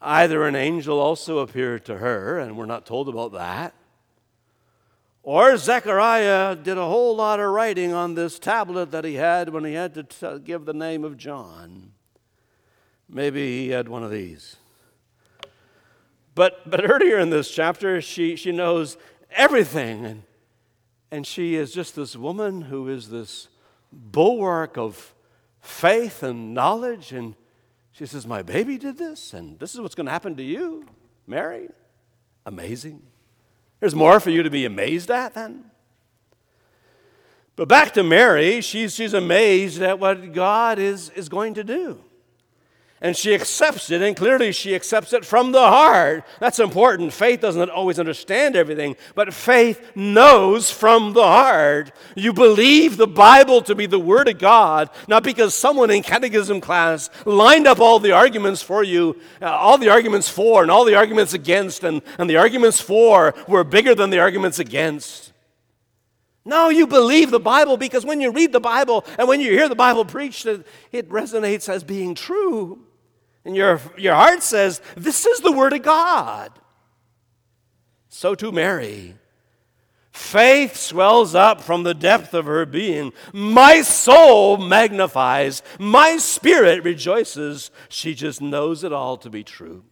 Either 0.00 0.46
an 0.46 0.56
angel 0.56 0.98
also 0.98 1.38
appeared 1.38 1.84
to 1.84 1.98
her, 1.98 2.38
and 2.38 2.56
we're 2.56 2.66
not 2.66 2.86
told 2.86 3.08
about 3.08 3.32
that, 3.32 3.74
or 5.22 5.56
Zechariah 5.56 6.56
did 6.56 6.78
a 6.78 6.86
whole 6.86 7.14
lot 7.14 7.40
of 7.40 7.50
writing 7.50 7.92
on 7.92 8.14
this 8.14 8.38
tablet 8.38 8.90
that 8.90 9.04
he 9.04 9.14
had 9.14 9.50
when 9.50 9.64
he 9.64 9.74
had 9.74 9.94
to 9.94 10.02
t- 10.02 10.38
give 10.42 10.64
the 10.64 10.72
name 10.72 11.04
of 11.04 11.18
John. 11.18 11.92
Maybe 13.08 13.64
he 13.64 13.68
had 13.68 13.88
one 13.88 14.02
of 14.02 14.10
these. 14.10 14.56
But, 16.34 16.70
but 16.70 16.88
earlier 16.88 17.18
in 17.18 17.28
this 17.28 17.50
chapter, 17.50 18.00
she, 18.00 18.34
she 18.36 18.50
knows 18.50 18.96
everything. 19.30 20.06
And 20.06 20.22
and 21.10 21.26
she 21.26 21.56
is 21.56 21.72
just 21.72 21.96
this 21.96 22.16
woman 22.16 22.62
who 22.62 22.88
is 22.88 23.08
this 23.08 23.48
bulwark 23.92 24.76
of 24.78 25.14
faith 25.60 26.22
and 26.22 26.54
knowledge. 26.54 27.12
And 27.12 27.34
she 27.92 28.06
says, 28.06 28.26
My 28.26 28.42
baby 28.42 28.78
did 28.78 28.98
this, 28.98 29.34
and 29.34 29.58
this 29.58 29.74
is 29.74 29.80
what's 29.80 29.94
going 29.94 30.06
to 30.06 30.12
happen 30.12 30.36
to 30.36 30.42
you, 30.42 30.86
Mary. 31.26 31.68
Amazing. 32.46 33.02
There's 33.80 33.94
more 33.94 34.20
for 34.20 34.30
you 34.30 34.42
to 34.42 34.50
be 34.50 34.64
amazed 34.64 35.10
at 35.10 35.34
then. 35.34 35.64
But 37.56 37.68
back 37.68 37.92
to 37.94 38.02
Mary, 38.02 38.60
she's, 38.60 38.94
she's 38.94 39.12
amazed 39.12 39.82
at 39.82 39.98
what 39.98 40.32
God 40.32 40.78
is, 40.78 41.10
is 41.10 41.28
going 41.28 41.54
to 41.54 41.64
do 41.64 42.02
and 43.02 43.16
she 43.16 43.34
accepts 43.34 43.90
it, 43.90 44.02
and 44.02 44.14
clearly 44.14 44.52
she 44.52 44.74
accepts 44.74 45.14
it 45.14 45.24
from 45.24 45.52
the 45.52 45.60
heart. 45.60 46.24
That's 46.38 46.58
important. 46.58 47.14
Faith 47.14 47.40
doesn't 47.40 47.70
always 47.70 47.98
understand 47.98 48.56
everything, 48.56 48.96
but 49.14 49.32
faith 49.32 49.96
knows 49.96 50.70
from 50.70 51.14
the 51.14 51.22
heart. 51.22 51.92
You 52.14 52.34
believe 52.34 52.98
the 52.98 53.06
Bible 53.06 53.62
to 53.62 53.74
be 53.74 53.86
the 53.86 53.98
Word 53.98 54.28
of 54.28 54.38
God, 54.38 54.90
not 55.08 55.22
because 55.22 55.54
someone 55.54 55.90
in 55.90 56.02
catechism 56.02 56.60
class 56.60 57.08
lined 57.24 57.66
up 57.66 57.80
all 57.80 58.00
the 58.00 58.12
arguments 58.12 58.60
for 58.60 58.84
you, 58.84 59.18
uh, 59.40 59.46
all 59.46 59.78
the 59.78 59.88
arguments 59.88 60.28
for, 60.28 60.60
and 60.60 60.70
all 60.70 60.84
the 60.84 60.94
arguments 60.94 61.32
against, 61.32 61.84
and, 61.84 62.02
and 62.18 62.28
the 62.28 62.36
arguments 62.36 62.82
for 62.82 63.34
were 63.48 63.64
bigger 63.64 63.94
than 63.94 64.10
the 64.10 64.18
arguments 64.18 64.58
against. 64.58 65.32
No, 66.44 66.68
you 66.68 66.86
believe 66.86 67.30
the 67.30 67.40
Bible 67.40 67.76
because 67.76 68.04
when 68.04 68.20
you 68.20 68.30
read 68.30 68.52
the 68.52 68.60
Bible 68.60 69.04
and 69.18 69.28
when 69.28 69.40
you 69.40 69.52
hear 69.52 69.68
the 69.68 69.74
Bible 69.74 70.04
preached, 70.04 70.46
it, 70.46 70.66
it 70.90 71.08
resonates 71.08 71.68
as 71.68 71.84
being 71.84 72.14
true. 72.14 72.84
And 73.44 73.56
your, 73.56 73.80
your 73.96 74.14
heart 74.14 74.42
says, 74.42 74.80
This 74.96 75.26
is 75.26 75.40
the 75.40 75.52
Word 75.52 75.72
of 75.72 75.82
God. 75.82 76.52
So 78.08 78.34
too, 78.34 78.52
Mary. 78.52 79.16
Faith 80.12 80.76
swells 80.76 81.34
up 81.34 81.60
from 81.60 81.84
the 81.84 81.94
depth 81.94 82.34
of 82.34 82.44
her 82.44 82.66
being. 82.66 83.12
My 83.32 83.80
soul 83.82 84.56
magnifies, 84.56 85.62
my 85.78 86.16
spirit 86.16 86.82
rejoices. 86.84 87.70
She 87.88 88.14
just 88.14 88.42
knows 88.42 88.82
it 88.82 88.92
all 88.92 89.16
to 89.18 89.30
be 89.30 89.44
true. 89.44 89.84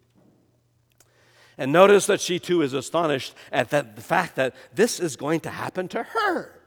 And 1.57 1.73
notice 1.73 2.07
that 2.07 2.21
she 2.21 2.39
too 2.39 2.63
is 2.63 2.73
astonished 2.73 3.35
at 3.51 3.71
that, 3.71 3.97
the 3.97 4.03
fact 4.03 4.37
that 4.37 4.55
this 4.75 5.01
is 5.01 5.17
going 5.17 5.41
to 5.41 5.51
happen 5.51 5.89
to 5.89 6.03
her. 6.03 6.58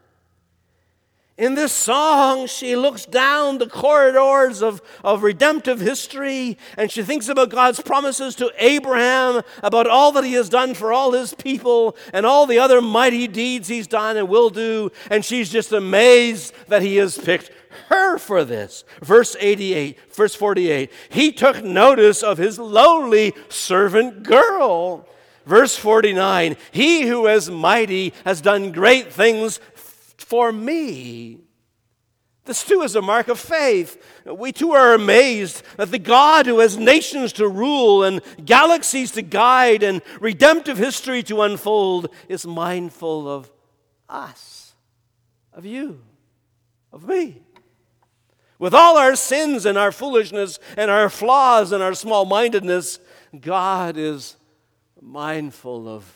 In 1.38 1.54
this 1.54 1.72
song, 1.72 2.46
she 2.46 2.76
looks 2.76 3.06
down 3.06 3.56
the 3.56 3.66
corridors 3.66 4.62
of, 4.62 4.82
of 5.02 5.22
redemptive 5.22 5.80
history 5.80 6.58
and 6.76 6.90
she 6.90 7.02
thinks 7.02 7.26
about 7.28 7.48
God's 7.48 7.80
promises 7.80 8.34
to 8.36 8.52
Abraham, 8.58 9.42
about 9.62 9.86
all 9.86 10.12
that 10.12 10.24
he 10.24 10.34
has 10.34 10.50
done 10.50 10.74
for 10.74 10.92
all 10.92 11.12
his 11.12 11.32
people, 11.32 11.96
and 12.12 12.26
all 12.26 12.44
the 12.44 12.58
other 12.58 12.82
mighty 12.82 13.26
deeds 13.26 13.68
he's 13.68 13.86
done 13.86 14.18
and 14.18 14.28
will 14.28 14.50
do. 14.50 14.92
And 15.10 15.24
she's 15.24 15.48
just 15.48 15.72
amazed 15.72 16.52
that 16.68 16.82
he 16.82 16.96
has 16.96 17.16
picked 17.16 17.50
her 17.88 18.18
for 18.18 18.44
this. 18.44 18.84
Verse 19.00 19.34
88, 19.40 20.14
verse 20.14 20.34
48 20.34 20.92
He 21.08 21.32
took 21.32 21.64
notice 21.64 22.22
of 22.22 22.36
his 22.36 22.58
lowly 22.58 23.32
servant 23.48 24.22
girl. 24.22 25.08
Verse 25.44 25.76
49 25.76 26.56
He 26.70 27.06
who 27.06 27.26
is 27.26 27.50
mighty 27.50 28.12
has 28.24 28.40
done 28.40 28.72
great 28.72 29.12
things 29.12 29.60
for 30.32 30.50
me. 30.50 31.36
This 32.46 32.64
too 32.64 32.80
is 32.80 32.96
a 32.96 33.02
mark 33.02 33.28
of 33.28 33.38
faith. 33.38 34.02
We 34.24 34.50
too 34.50 34.72
are 34.72 34.94
amazed 34.94 35.62
that 35.76 35.90
the 35.90 35.98
God 35.98 36.46
who 36.46 36.60
has 36.60 36.78
nations 36.78 37.34
to 37.34 37.46
rule 37.46 38.02
and 38.02 38.22
galaxies 38.42 39.10
to 39.10 39.20
guide 39.20 39.82
and 39.82 40.00
redemptive 40.20 40.78
history 40.78 41.22
to 41.24 41.42
unfold 41.42 42.08
is 42.30 42.46
mindful 42.46 43.28
of 43.28 43.52
us, 44.08 44.72
of 45.52 45.66
you, 45.66 46.00
of 46.94 47.06
me. 47.06 47.42
With 48.58 48.72
all 48.72 48.96
our 48.96 49.16
sins 49.16 49.66
and 49.66 49.76
our 49.76 49.92
foolishness 49.92 50.58
and 50.78 50.90
our 50.90 51.10
flaws 51.10 51.72
and 51.72 51.82
our 51.82 51.92
small 51.92 52.24
mindedness, 52.24 53.00
God 53.38 53.98
is 53.98 54.36
mindful 54.98 55.86
of 55.86 56.10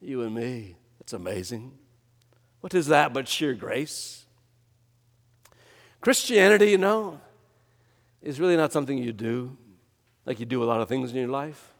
you 0.00 0.22
and 0.22 0.34
me. 0.34 0.74
It's 0.98 1.12
amazing. 1.12 1.78
What 2.64 2.72
is 2.72 2.86
that 2.86 3.12
but 3.12 3.28
sheer 3.28 3.52
grace? 3.52 4.24
Christianity, 6.00 6.70
you 6.70 6.78
know, 6.78 7.20
is 8.22 8.40
really 8.40 8.56
not 8.56 8.72
something 8.72 8.96
you 8.96 9.12
do 9.12 9.54
like 10.24 10.40
you 10.40 10.46
do 10.46 10.62
a 10.62 10.64
lot 10.64 10.80
of 10.80 10.88
things 10.88 11.10
in 11.10 11.18
your 11.18 11.28
life. 11.28 11.74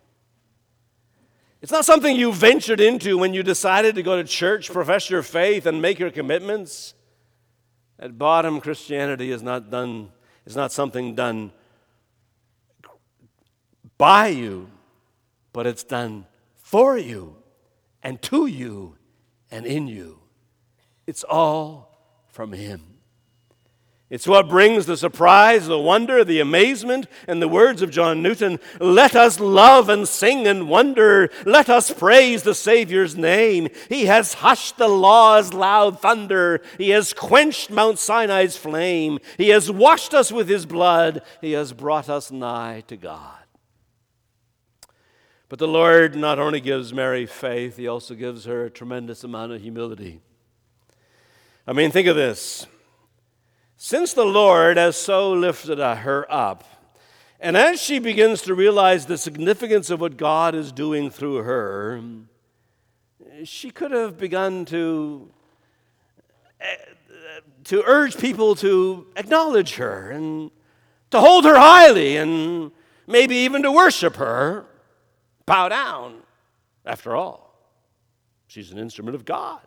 It's 1.62 1.72
not 1.72 1.86
something 1.86 2.14
you 2.14 2.34
ventured 2.34 2.80
into 2.80 3.16
when 3.16 3.32
you 3.32 3.42
decided 3.42 3.94
to 3.94 4.02
go 4.02 4.16
to 4.16 4.28
church, 4.28 4.70
profess 4.70 5.08
your 5.08 5.22
faith, 5.22 5.64
and 5.64 5.80
make 5.80 5.98
your 5.98 6.10
commitments. 6.10 6.92
At 7.98 8.18
bottom, 8.18 8.60
Christianity 8.60 9.30
is 9.30 9.42
not 9.42 9.70
done, 9.70 10.10
is 10.44 10.54
not 10.54 10.70
something 10.70 11.14
done 11.14 11.50
by 13.96 14.26
you, 14.26 14.68
but 15.54 15.66
it's 15.66 15.82
done 15.82 16.26
for 16.56 16.98
you 16.98 17.36
and 18.02 18.20
to 18.20 18.44
you 18.44 18.98
and 19.50 19.64
in 19.64 19.88
you. 19.88 20.18
It's 21.06 21.24
all 21.24 21.96
from 22.28 22.52
Him. 22.52 22.94
It's 24.10 24.28
what 24.28 24.48
brings 24.48 24.86
the 24.86 24.98
surprise, 24.98 25.66
the 25.66 25.78
wonder, 25.78 26.24
the 26.24 26.38
amazement, 26.38 27.06
and 27.26 27.40
the 27.42 27.48
words 27.48 27.80
of 27.82 27.90
John 27.90 28.22
Newton 28.22 28.60
Let 28.78 29.16
us 29.16 29.40
love 29.40 29.88
and 29.88 30.06
sing 30.06 30.46
and 30.46 30.68
wonder. 30.68 31.30
Let 31.44 31.70
us 31.70 31.90
praise 31.90 32.42
the 32.42 32.54
Savior's 32.54 33.16
name. 33.16 33.68
He 33.88 34.04
has 34.06 34.34
hushed 34.34 34.76
the 34.76 34.88
law's 34.88 35.54
loud 35.54 36.00
thunder. 36.00 36.60
He 36.76 36.90
has 36.90 37.12
quenched 37.12 37.70
Mount 37.70 37.98
Sinai's 37.98 38.56
flame. 38.56 39.18
He 39.38 39.48
has 39.48 39.70
washed 39.70 40.12
us 40.12 40.30
with 40.30 40.48
His 40.48 40.66
blood. 40.66 41.22
He 41.40 41.52
has 41.52 41.72
brought 41.72 42.08
us 42.08 42.30
nigh 42.30 42.84
to 42.88 42.96
God. 42.96 43.38
But 45.48 45.58
the 45.58 45.66
Lord 45.66 46.14
not 46.14 46.38
only 46.38 46.60
gives 46.60 46.92
Mary 46.92 47.26
faith, 47.26 47.78
He 47.78 47.88
also 47.88 48.14
gives 48.14 48.44
her 48.44 48.66
a 48.66 48.70
tremendous 48.70 49.24
amount 49.24 49.52
of 49.52 49.62
humility. 49.62 50.20
I 51.66 51.72
mean, 51.72 51.90
think 51.90 52.08
of 52.08 52.16
this. 52.16 52.66
Since 53.76 54.12
the 54.12 54.24
Lord 54.24 54.76
has 54.76 54.96
so 54.96 55.32
lifted 55.32 55.78
her 55.78 56.26
up, 56.30 56.64
and 57.40 57.56
as 57.56 57.80
she 57.80 57.98
begins 57.98 58.42
to 58.42 58.54
realize 58.54 59.06
the 59.06 59.18
significance 59.18 59.90
of 59.90 60.00
what 60.00 60.16
God 60.16 60.54
is 60.54 60.72
doing 60.72 61.10
through 61.10 61.36
her, 61.38 62.02
she 63.44 63.70
could 63.70 63.90
have 63.92 64.18
begun 64.18 64.64
to, 64.66 65.30
to 67.64 67.82
urge 67.84 68.18
people 68.18 68.54
to 68.56 69.06
acknowledge 69.16 69.74
her 69.76 70.10
and 70.10 70.50
to 71.10 71.20
hold 71.20 71.44
her 71.44 71.56
highly 71.56 72.16
and 72.16 72.72
maybe 73.06 73.36
even 73.36 73.62
to 73.62 73.72
worship 73.72 74.16
her, 74.16 74.66
bow 75.46 75.68
down. 75.68 76.20
After 76.86 77.16
all, 77.16 77.58
she's 78.46 78.70
an 78.70 78.78
instrument 78.78 79.14
of 79.14 79.24
God. 79.24 79.60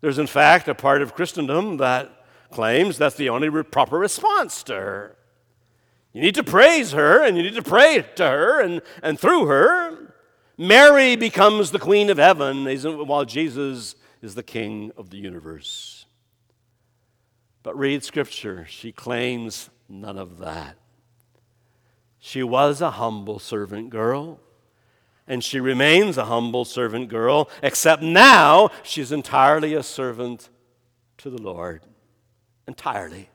There's, 0.00 0.18
in 0.18 0.26
fact, 0.26 0.68
a 0.68 0.74
part 0.74 1.02
of 1.02 1.14
Christendom 1.14 1.76
that 1.78 2.10
claims 2.50 2.98
that's 2.98 3.16
the 3.16 3.28
only 3.28 3.50
proper 3.64 3.98
response 3.98 4.62
to 4.64 4.74
her. 4.74 5.16
You 6.12 6.22
need 6.22 6.34
to 6.34 6.44
praise 6.44 6.92
her 6.92 7.22
and 7.24 7.36
you 7.36 7.42
need 7.42 7.54
to 7.54 7.62
pray 7.62 8.04
to 8.16 8.24
her 8.24 8.60
and, 8.60 8.82
and 9.02 9.18
through 9.18 9.46
her. 9.46 10.14
Mary 10.58 11.16
becomes 11.16 11.70
the 11.70 11.78
queen 11.78 12.10
of 12.10 12.18
heaven 12.18 12.64
while 13.06 13.24
Jesus 13.24 13.94
is 14.20 14.34
the 14.34 14.42
king 14.42 14.90
of 14.96 15.10
the 15.10 15.16
universe. 15.16 16.06
But 17.62 17.78
read 17.78 18.02
scripture, 18.02 18.66
she 18.68 18.90
claims 18.90 19.70
none 19.88 20.18
of 20.18 20.38
that. 20.38 20.76
She 22.18 22.42
was 22.42 22.80
a 22.80 22.92
humble 22.92 23.38
servant 23.38 23.90
girl 23.90 24.40
and 25.26 25.44
she 25.44 25.60
remains 25.60 26.18
a 26.18 26.24
humble 26.24 26.64
servant 26.64 27.08
girl, 27.08 27.48
except 27.62 28.02
now 28.02 28.70
she's 28.82 29.12
entirely 29.12 29.74
a 29.74 29.82
servant 29.82 30.48
to 31.18 31.30
the 31.30 31.40
Lord. 31.40 31.82
Entirely. 32.66 33.30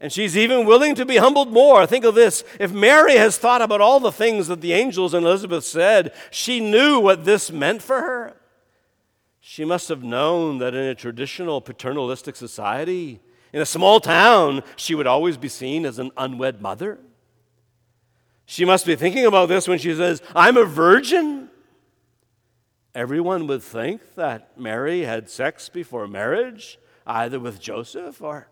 And 0.00 0.12
she's 0.12 0.36
even 0.36 0.66
willing 0.66 0.96
to 0.96 1.06
be 1.06 1.18
humbled 1.18 1.52
more. 1.52 1.86
Think 1.86 2.04
of 2.04 2.16
this. 2.16 2.42
If 2.58 2.72
Mary 2.72 3.16
has 3.16 3.38
thought 3.38 3.62
about 3.62 3.80
all 3.80 4.00
the 4.00 4.10
things 4.10 4.48
that 4.48 4.60
the 4.60 4.72
angels 4.72 5.14
and 5.14 5.24
Elizabeth 5.24 5.64
said, 5.64 6.12
she 6.30 6.58
knew 6.58 6.98
what 6.98 7.24
this 7.24 7.52
meant 7.52 7.82
for 7.82 8.00
her. 8.00 8.36
She 9.40 9.64
must 9.64 9.88
have 9.88 10.02
known 10.02 10.58
that 10.58 10.74
in 10.74 10.82
a 10.82 10.94
traditional 10.94 11.60
paternalistic 11.60 12.34
society, 12.34 13.20
in 13.52 13.60
a 13.60 13.66
small 13.66 14.00
town, 14.00 14.62
she 14.76 14.94
would 14.94 15.06
always 15.06 15.36
be 15.36 15.48
seen 15.48 15.84
as 15.86 15.98
an 15.98 16.10
unwed 16.16 16.60
mother. 16.60 16.98
She 18.44 18.64
must 18.64 18.86
be 18.86 18.96
thinking 18.96 19.24
about 19.24 19.48
this 19.48 19.68
when 19.68 19.78
she 19.78 19.94
says, 19.94 20.22
I'm 20.34 20.56
a 20.56 20.64
virgin. 20.64 21.48
Everyone 22.94 23.46
would 23.46 23.62
think 23.62 24.14
that 24.16 24.58
Mary 24.58 25.02
had 25.02 25.30
sex 25.30 25.68
before 25.68 26.06
marriage, 26.06 26.78
either 27.06 27.40
with 27.40 27.60
Joseph 27.60 28.20
or 28.20 28.48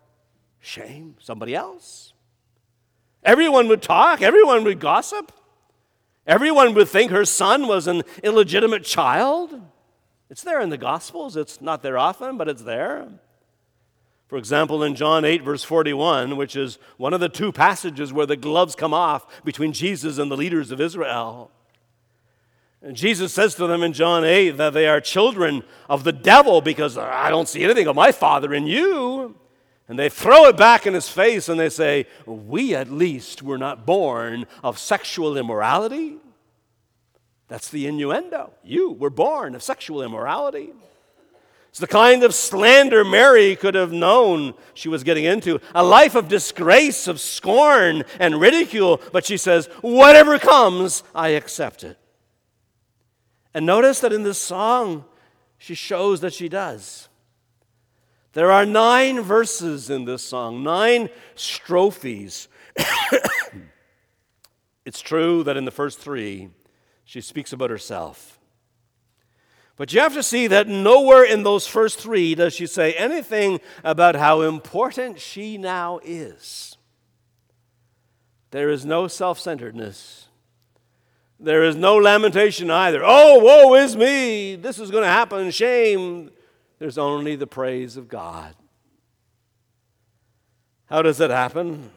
shame, 0.59 1.15
somebody 1.19 1.53
else. 1.53 2.13
Everyone 3.23 3.67
would 3.67 3.81
talk, 3.81 4.21
everyone 4.21 4.63
would 4.63 4.79
gossip. 4.79 5.31
Everyone 6.25 6.73
would 6.75 6.87
think 6.87 7.11
her 7.11 7.25
son 7.25 7.67
was 7.67 7.87
an 7.87 8.03
illegitimate 8.23 8.83
child. 8.83 9.59
It's 10.29 10.43
there 10.43 10.61
in 10.61 10.69
the 10.69 10.77
Gospels. 10.77 11.35
It's 11.35 11.61
not 11.61 11.81
there 11.81 11.97
often, 11.97 12.37
but 12.37 12.47
it's 12.47 12.61
there. 12.61 13.09
For 14.31 14.37
example, 14.37 14.81
in 14.81 14.95
John 14.95 15.25
8, 15.25 15.43
verse 15.43 15.61
41, 15.61 16.37
which 16.37 16.55
is 16.55 16.79
one 16.95 17.13
of 17.13 17.19
the 17.19 17.27
two 17.27 17.51
passages 17.51 18.13
where 18.13 18.25
the 18.25 18.37
gloves 18.37 18.75
come 18.75 18.93
off 18.93 19.43
between 19.43 19.73
Jesus 19.73 20.17
and 20.17 20.31
the 20.31 20.37
leaders 20.37 20.71
of 20.71 20.79
Israel. 20.79 21.51
And 22.81 22.95
Jesus 22.95 23.33
says 23.33 23.55
to 23.55 23.67
them 23.67 23.83
in 23.83 23.91
John 23.91 24.23
8 24.23 24.51
that 24.51 24.69
they 24.69 24.87
are 24.87 25.01
children 25.01 25.63
of 25.89 26.05
the 26.05 26.13
devil 26.13 26.61
because 26.61 26.97
I 26.97 27.29
don't 27.29 27.49
see 27.49 27.61
anything 27.61 27.87
of 27.87 27.97
my 27.97 28.13
Father 28.13 28.53
in 28.53 28.67
you. 28.67 29.35
And 29.89 29.99
they 29.99 30.07
throw 30.07 30.45
it 30.45 30.55
back 30.55 30.87
in 30.87 30.93
his 30.93 31.09
face 31.09 31.49
and 31.49 31.59
they 31.59 31.67
say, 31.67 32.07
We 32.25 32.73
at 32.73 32.89
least 32.89 33.43
were 33.43 33.57
not 33.57 33.85
born 33.85 34.45
of 34.63 34.79
sexual 34.79 35.37
immorality. 35.37 36.19
That's 37.49 37.67
the 37.67 37.85
innuendo. 37.85 38.53
You 38.63 38.93
were 38.93 39.09
born 39.09 39.55
of 39.55 39.61
sexual 39.61 40.01
immorality. 40.01 40.71
It's 41.71 41.79
the 41.79 41.87
kind 41.87 42.23
of 42.23 42.35
slander 42.35 43.05
Mary 43.05 43.55
could 43.55 43.75
have 43.75 43.93
known 43.93 44.55
she 44.73 44.89
was 44.89 45.05
getting 45.05 45.23
into 45.23 45.61
a 45.73 45.81
life 45.81 46.15
of 46.15 46.27
disgrace, 46.27 47.07
of 47.07 47.17
scorn 47.17 48.03
and 48.19 48.41
ridicule. 48.41 48.99
But 49.13 49.25
she 49.25 49.37
says, 49.37 49.67
Whatever 49.79 50.37
comes, 50.37 51.01
I 51.15 51.29
accept 51.29 51.85
it. 51.85 51.97
And 53.53 53.65
notice 53.65 54.01
that 54.01 54.11
in 54.11 54.23
this 54.23 54.37
song, 54.37 55.05
she 55.57 55.73
shows 55.73 56.19
that 56.19 56.33
she 56.33 56.49
does. 56.49 57.07
There 58.33 58.51
are 58.51 58.65
nine 58.65 59.21
verses 59.21 59.89
in 59.89 60.03
this 60.03 60.23
song, 60.23 60.63
nine 60.63 61.07
strophes. 61.35 62.49
it's 64.85 64.99
true 64.99 65.41
that 65.43 65.55
in 65.55 65.63
the 65.63 65.71
first 65.71 65.99
three, 65.99 66.49
she 67.05 67.21
speaks 67.21 67.53
about 67.53 67.69
herself. 67.69 68.40
But 69.77 69.93
you 69.93 70.01
have 70.01 70.13
to 70.13 70.23
see 70.23 70.47
that 70.47 70.67
nowhere 70.67 71.23
in 71.23 71.43
those 71.43 71.65
first 71.65 71.99
three 71.99 72.35
does 72.35 72.53
she 72.53 72.67
say 72.67 72.93
anything 72.93 73.59
about 73.83 74.15
how 74.15 74.41
important 74.41 75.19
she 75.19 75.57
now 75.57 75.99
is. 76.03 76.77
There 78.51 78.69
is 78.69 78.85
no 78.85 79.07
self 79.07 79.39
centeredness. 79.39 80.27
There 81.39 81.63
is 81.63 81.75
no 81.75 81.95
lamentation 81.95 82.69
either. 82.69 83.01
Oh, 83.03 83.39
woe 83.39 83.73
is 83.75 83.95
me. 83.95 84.55
This 84.55 84.77
is 84.77 84.91
going 84.91 85.03
to 85.03 85.09
happen. 85.09 85.49
Shame. 85.49 86.29
There's 86.77 86.99
only 86.99 87.35
the 87.35 87.47
praise 87.47 87.97
of 87.97 88.07
God. 88.07 88.53
How 90.85 91.01
does 91.01 91.17
that 91.17 91.31
happen? 91.31 91.89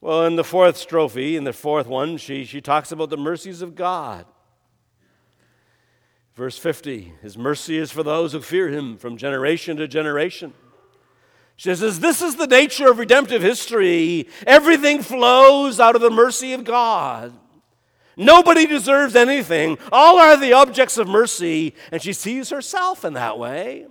Well, 0.00 0.26
in 0.26 0.36
the 0.36 0.44
fourth 0.44 0.76
strophe, 0.76 1.34
in 1.34 1.44
the 1.44 1.52
fourth 1.52 1.86
one, 1.86 2.18
she, 2.18 2.44
she 2.44 2.60
talks 2.60 2.92
about 2.92 3.10
the 3.10 3.16
mercies 3.16 3.62
of 3.62 3.74
God. 3.74 4.26
Verse 6.34 6.58
50 6.58 7.14
His 7.22 7.38
mercy 7.38 7.78
is 7.78 7.90
for 7.90 8.02
those 8.02 8.32
who 8.32 8.40
fear 8.40 8.68
him 8.68 8.96
from 8.96 9.16
generation 9.16 9.76
to 9.76 9.88
generation. 9.88 10.52
She 11.56 11.74
says, 11.74 12.00
This 12.00 12.20
is 12.20 12.36
the 12.36 12.46
nature 12.46 12.90
of 12.90 12.98
redemptive 12.98 13.42
history. 13.42 14.28
Everything 14.46 15.02
flows 15.02 15.78
out 15.78 15.94
of 15.94 16.02
the 16.02 16.10
mercy 16.10 16.52
of 16.52 16.64
God. 16.64 17.32
Nobody 18.16 18.66
deserves 18.66 19.16
anything. 19.16 19.78
All 19.90 20.18
are 20.18 20.36
the 20.36 20.52
objects 20.52 20.98
of 20.98 21.08
mercy, 21.08 21.74
and 21.90 22.00
she 22.00 22.12
sees 22.12 22.50
herself 22.50 23.04
in 23.04 23.14
that 23.14 23.38
way. 23.38 23.86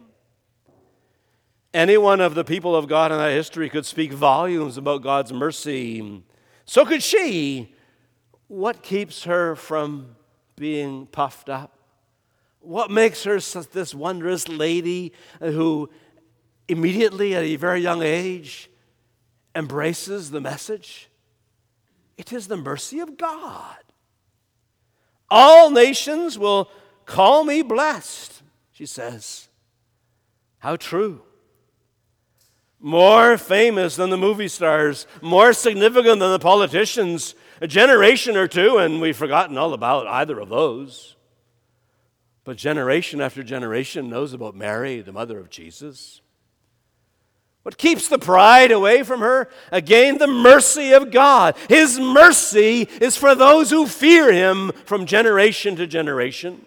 Any 1.73 1.97
one 1.97 2.21
of 2.21 2.36
the 2.36 2.43
people 2.43 2.75
of 2.75 2.88
God 2.88 3.12
in 3.12 3.17
that 3.17 3.32
history 3.32 3.69
could 3.69 3.86
speak 3.86 4.13
volumes 4.13 4.77
about 4.77 5.01
God's 5.01 5.34
mercy. 5.34 6.23
So 6.65 6.86
could 6.86 7.03
she. 7.03 7.73
What 8.47 8.84
keeps 8.84 9.23
her 9.23 9.56
from 9.56 10.15
being 10.56 11.08
puffed 11.08 11.49
up? 11.49 11.83
What 12.63 12.89
makes 12.89 13.26
her 13.26 13.39
this 13.39 13.93
wondrous 13.93 14.47
lady 14.47 15.12
who 15.41 15.89
immediately 16.69 17.36
at 17.36 17.43
a 17.43 17.58
very 17.58 17.82
young 17.82 18.02
age 18.02 18.69
embraces 19.54 20.32
the 20.32 20.39
message? 20.39 21.10
It 22.17 22.32
is 22.32 22.47
the 22.47 22.56
mercy 22.56 23.02
of 23.02 23.17
God. 23.17 23.76
All 25.30 25.71
nations 25.71 26.39
will 26.39 26.71
call 27.06 27.43
me 27.43 27.63
blessed, 27.63 28.41
she 28.71 28.86
says. 28.86 29.49
How 30.60 30.78
true. 30.78 31.21
More 32.80 33.38
famous 33.38 33.97
than 33.97 34.10
the 34.10 34.17
movie 34.17 34.47
stars, 34.47 35.06
more 35.21 35.52
significant 35.52 36.21
than 36.21 36.32
the 36.32 36.39
politicians, 36.39 37.36
a 37.60 37.67
generation 37.67 38.38
or 38.38 38.47
two, 38.47 38.78
and 38.78 39.02
we've 39.02 39.17
forgotten 39.17 39.58
all 39.58 39.73
about 39.73 40.08
either 40.08 40.39
of 40.39 40.47
those. 40.47 41.17
But 42.43 42.58
generation 42.58 43.21
after 43.21 43.43
generation 43.43 44.10
knows 44.10 44.34
about 44.34 44.56
Mary, 44.56 45.01
the 45.01 45.13
mother 45.13 45.39
of 45.39 45.49
Jesus. 45.49 46.21
What 47.63 47.77
keeps 47.77 48.10
the 48.10 48.19
pride 48.19 48.71
away 48.71 49.03
from 49.03 49.21
her? 49.21 49.49
Again, 49.71 50.17
the 50.17 50.27
mercy 50.27 50.91
of 50.91 51.12
God. 51.12 51.56
His 51.69 51.97
mercy 51.97 52.89
is 52.99 53.15
for 53.15 53.36
those 53.36 53.69
who 53.69 53.88
fear 53.88 54.34
Him 54.34 54.73
from 54.86 55.06
generation 55.06 55.77
to 55.77 55.88
generation. 55.88 56.65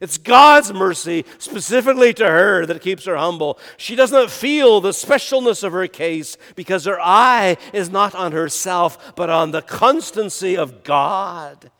It's 0.00 0.18
God's 0.18 0.74
mercy 0.74 1.24
specifically 1.38 2.12
to 2.14 2.26
her 2.26 2.66
that 2.66 2.82
keeps 2.82 3.06
her 3.06 3.16
humble. 3.16 3.58
She 3.78 3.94
does 3.94 4.12
not 4.12 4.30
feel 4.30 4.80
the 4.80 4.90
specialness 4.90 5.62
of 5.62 5.72
her 5.72 5.86
case 5.86 6.36
because 6.54 6.84
her 6.84 7.00
eye 7.00 7.56
is 7.72 7.88
not 7.88 8.14
on 8.14 8.32
herself, 8.32 9.14
but 9.14 9.30
on 9.30 9.52
the 9.52 9.62
constancy 9.62 10.56
of 10.56 10.82
God 10.82 11.70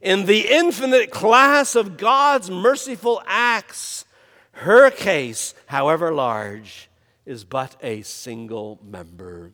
in 0.00 0.26
the 0.26 0.46
infinite 0.48 1.10
class 1.10 1.74
of 1.74 1.96
God's 1.96 2.50
merciful 2.50 3.22
acts, 3.26 4.04
her 4.52 4.90
case, 4.90 5.54
however 5.66 6.12
large, 6.12 6.88
is 7.24 7.44
but 7.44 7.76
a 7.82 8.02
single 8.02 8.78
member 8.82 9.52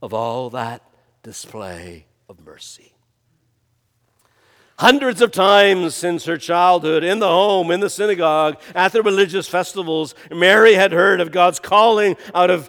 of 0.00 0.12
all 0.14 0.50
that 0.50 0.82
display 1.22 2.06
of 2.28 2.44
mercy. 2.44 2.94
Hundreds 4.78 5.22
of 5.22 5.30
times 5.30 5.94
since 5.94 6.24
her 6.24 6.36
childhood, 6.36 7.04
in 7.04 7.20
the 7.20 7.28
home, 7.28 7.70
in 7.70 7.78
the 7.78 7.88
synagogue, 7.88 8.60
at 8.74 8.92
the 8.92 9.02
religious 9.02 9.46
festivals, 9.46 10.16
Mary 10.32 10.74
had 10.74 10.90
heard 10.90 11.20
of 11.20 11.30
God's 11.30 11.60
calling 11.60 12.16
out 12.34 12.50
of 12.50 12.68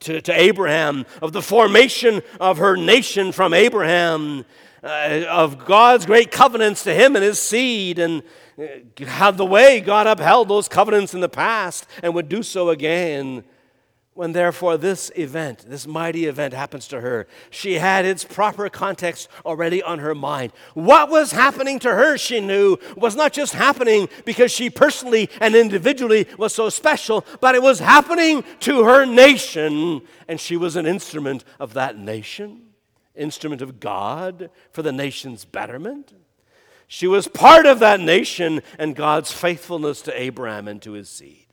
to, 0.00 0.20
to 0.20 0.38
Abraham, 0.38 1.06
of 1.22 1.32
the 1.32 1.40
formation 1.40 2.22
of 2.40 2.58
her 2.58 2.76
nation 2.76 3.32
from 3.32 3.54
Abraham, 3.54 4.44
uh, 4.82 5.24
of 5.28 5.64
God's 5.64 6.06
great 6.06 6.30
covenants 6.30 6.84
to 6.84 6.94
him 6.94 7.16
and 7.16 7.24
his 7.24 7.38
seed, 7.38 7.98
and 7.98 8.22
uh, 8.58 9.06
how 9.06 9.30
the 9.30 9.44
way 9.44 9.80
God 9.80 10.06
upheld 10.06 10.48
those 10.48 10.68
covenants 10.68 11.14
in 11.14 11.20
the 11.20 11.28
past 11.28 11.86
and 12.02 12.14
would 12.14 12.28
do 12.28 12.42
so 12.42 12.70
again. 12.70 13.44
When 14.14 14.32
therefore 14.32 14.76
this 14.76 15.10
event, 15.16 15.64
this 15.68 15.86
mighty 15.86 16.26
event 16.26 16.52
happens 16.52 16.88
to 16.88 17.00
her, 17.00 17.26
she 17.48 17.74
had 17.74 18.04
its 18.04 18.24
proper 18.24 18.68
context 18.68 19.28
already 19.46 19.82
on 19.82 20.00
her 20.00 20.14
mind. 20.14 20.52
What 20.74 21.08
was 21.08 21.30
happening 21.30 21.78
to 21.78 21.94
her, 21.94 22.18
she 22.18 22.40
knew, 22.40 22.76
was 22.96 23.14
not 23.16 23.32
just 23.32 23.54
happening 23.54 24.08
because 24.26 24.50
she 24.50 24.68
personally 24.68 25.30
and 25.40 25.54
individually 25.54 26.26
was 26.36 26.52
so 26.52 26.68
special, 26.68 27.24
but 27.40 27.54
it 27.54 27.62
was 27.62 27.78
happening 27.78 28.44
to 28.60 28.84
her 28.84 29.06
nation, 29.06 30.02
and 30.28 30.40
she 30.40 30.56
was 30.56 30.76
an 30.76 30.86
instrument 30.86 31.44
of 31.58 31.72
that 31.74 31.96
nation 31.96 32.69
instrument 33.20 33.62
of 33.62 33.80
God 33.80 34.50
for 34.72 34.82
the 34.82 34.92
nation's 34.92 35.44
betterment. 35.44 36.12
She 36.88 37.06
was 37.06 37.28
part 37.28 37.66
of 37.66 37.78
that 37.78 38.00
nation 38.00 38.62
and 38.78 38.96
God's 38.96 39.30
faithfulness 39.30 40.02
to 40.02 40.20
Abraham 40.20 40.66
and 40.66 40.82
to 40.82 40.92
his 40.92 41.08
seed. 41.08 41.46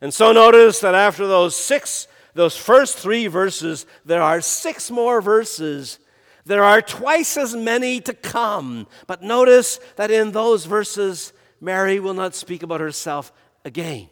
And 0.00 0.14
so 0.14 0.30
notice 0.32 0.80
that 0.80 0.94
after 0.94 1.26
those 1.26 1.56
six, 1.56 2.06
those 2.34 2.56
first 2.56 2.96
three 2.96 3.26
verses, 3.26 3.86
there 4.04 4.22
are 4.22 4.40
six 4.40 4.90
more 4.90 5.20
verses. 5.20 5.98
There 6.44 6.62
are 6.62 6.80
twice 6.80 7.36
as 7.36 7.56
many 7.56 8.00
to 8.02 8.12
come. 8.14 8.86
But 9.06 9.22
notice 9.22 9.80
that 9.96 10.12
in 10.12 10.30
those 10.30 10.66
verses, 10.66 11.32
Mary 11.60 11.98
will 11.98 12.14
not 12.14 12.36
speak 12.36 12.62
about 12.62 12.80
herself 12.80 13.32
again, 13.64 14.08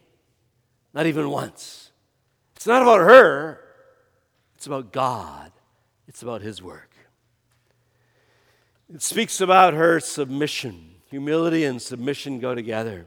not 0.95 1.07
even 1.07 1.31
once. 1.31 1.93
It's 2.57 2.67
not 2.67 2.83
about 2.83 3.01
her, 3.01 3.61
it's 4.57 4.67
about 4.67 4.93
God 4.93 5.53
it's 6.07 6.23
about 6.23 6.43
His 6.43 6.63
work. 6.63 6.93
It 8.93 9.03
speaks 9.03 9.41
about 9.41 9.75
her 9.75 10.01
submission. 10.01 10.97
Humility 11.11 11.65
and 11.65 11.81
submission 11.81 12.41
go 12.41 12.55
together. 12.55 13.07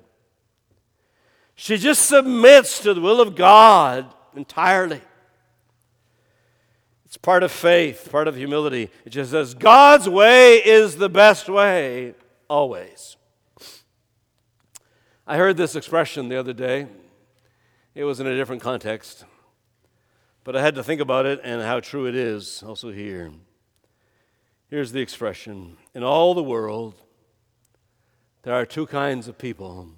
She 1.56 1.78
just 1.78 2.08
submits 2.08 2.82
to 2.82 2.94
the 2.94 3.02
will 3.02 3.22
of 3.22 3.36
God 3.36 4.14
entirely. 4.36 5.02
It's 7.06 7.18
part 7.18 7.44
of 7.44 7.52
faith, 7.52 8.10
part 8.12 8.28
of 8.28 8.36
humility. 8.36 8.90
It 9.06 9.12
just 9.12 9.32
says, 9.32 9.54
God's 9.54 10.10
way 10.10 10.58
is 10.58 10.98
the 10.98 11.08
best 11.08 11.48
way, 11.48 12.14
always. 12.50 13.16
I 15.26 15.38
heard 15.38 15.56
this 15.56 15.76
expression 15.76 16.30
the 16.30 16.36
other 16.36 16.54
day. 16.54 16.88
It 17.94 18.04
was 18.04 18.20
in 18.20 18.28
a 18.28 18.36
different 18.36 18.62
context. 18.62 19.24
But 20.46 20.56
I 20.56 20.62
had 20.62 20.76
to 20.76 20.84
think 20.84 21.02
about 21.02 21.26
it 21.26 21.42
and 21.44 21.62
how 21.64 21.80
true 21.80 22.06
it 22.06 22.16
is 22.16 22.64
also 22.64 22.92
here. 22.92 23.32
Here's 24.70 24.92
the 24.92 25.02
expression 25.02 25.76
In 25.94 26.04
all 26.04 26.34
the 26.36 26.44
world, 26.44 26.94
there 28.44 28.54
are 28.54 28.66
two 28.66 28.86
kinds 28.86 29.28
of 29.28 29.38
people 29.38 29.90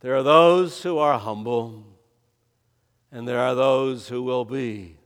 there 0.00 0.14
are 0.14 0.22
those 0.22 0.82
who 0.82 0.98
are 0.98 1.18
humble, 1.18 1.84
and 3.10 3.26
there 3.26 3.38
are 3.38 3.54
those 3.54 4.08
who 4.08 4.22
will 4.22 4.44
be 4.44 4.98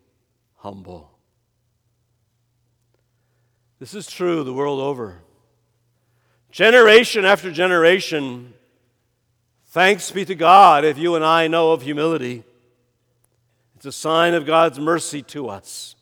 humble. 0.56 1.10
This 3.78 3.94
is 3.94 4.10
true 4.10 4.44
the 4.44 4.52
world 4.52 4.80
over. 4.80 5.20
Generation 6.50 7.24
after 7.24 7.52
generation, 7.52 8.52
thanks 9.68 10.10
be 10.10 10.24
to 10.24 10.34
God 10.34 10.84
if 10.84 10.98
you 10.98 11.14
and 11.14 11.24
I 11.24 11.48
know 11.48 11.72
of 11.72 11.82
humility. 11.82 12.44
It's 13.80 13.86
a 13.86 13.92
sign 13.92 14.34
of 14.34 14.44
God's 14.44 14.78
mercy 14.78 15.22
to 15.22 15.48
us. 15.48 15.96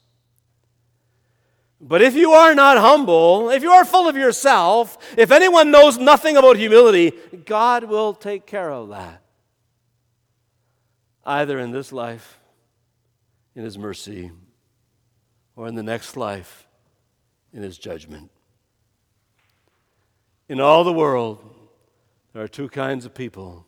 But 1.81 2.03
if 2.03 2.17
you 2.17 2.33
are 2.33 2.53
not 2.53 2.77
humble, 2.77 3.51
if 3.51 3.63
you 3.63 3.71
are 3.71 3.85
full 3.85 4.09
of 4.09 4.17
yourself, 4.17 4.99
if 5.17 5.31
anyone 5.31 5.71
knows 5.71 5.97
nothing 5.97 6.37
about 6.37 6.57
humility, 6.57 7.13
God 7.45 7.85
will 7.85 8.15
take 8.15 8.47
care 8.47 8.69
of 8.69 8.89
that. 8.89 9.23
Either 11.25 11.61
in 11.61 11.71
this 11.71 11.93
life, 11.93 12.41
in 13.55 13.63
His 13.63 13.79
mercy, 13.79 14.33
or 15.55 15.69
in 15.69 15.77
the 15.77 15.85
next 15.85 16.17
life, 16.17 16.67
in 17.53 17.63
His 17.63 17.79
judgment. 17.79 18.33
In 20.49 20.61
all 20.61 20.83
the 20.83 20.93
world, 20.93 21.49
there 22.33 22.43
are 22.43 22.49
two 22.49 22.69
kinds 22.69 23.05
of 23.05 23.15
people 23.15 23.67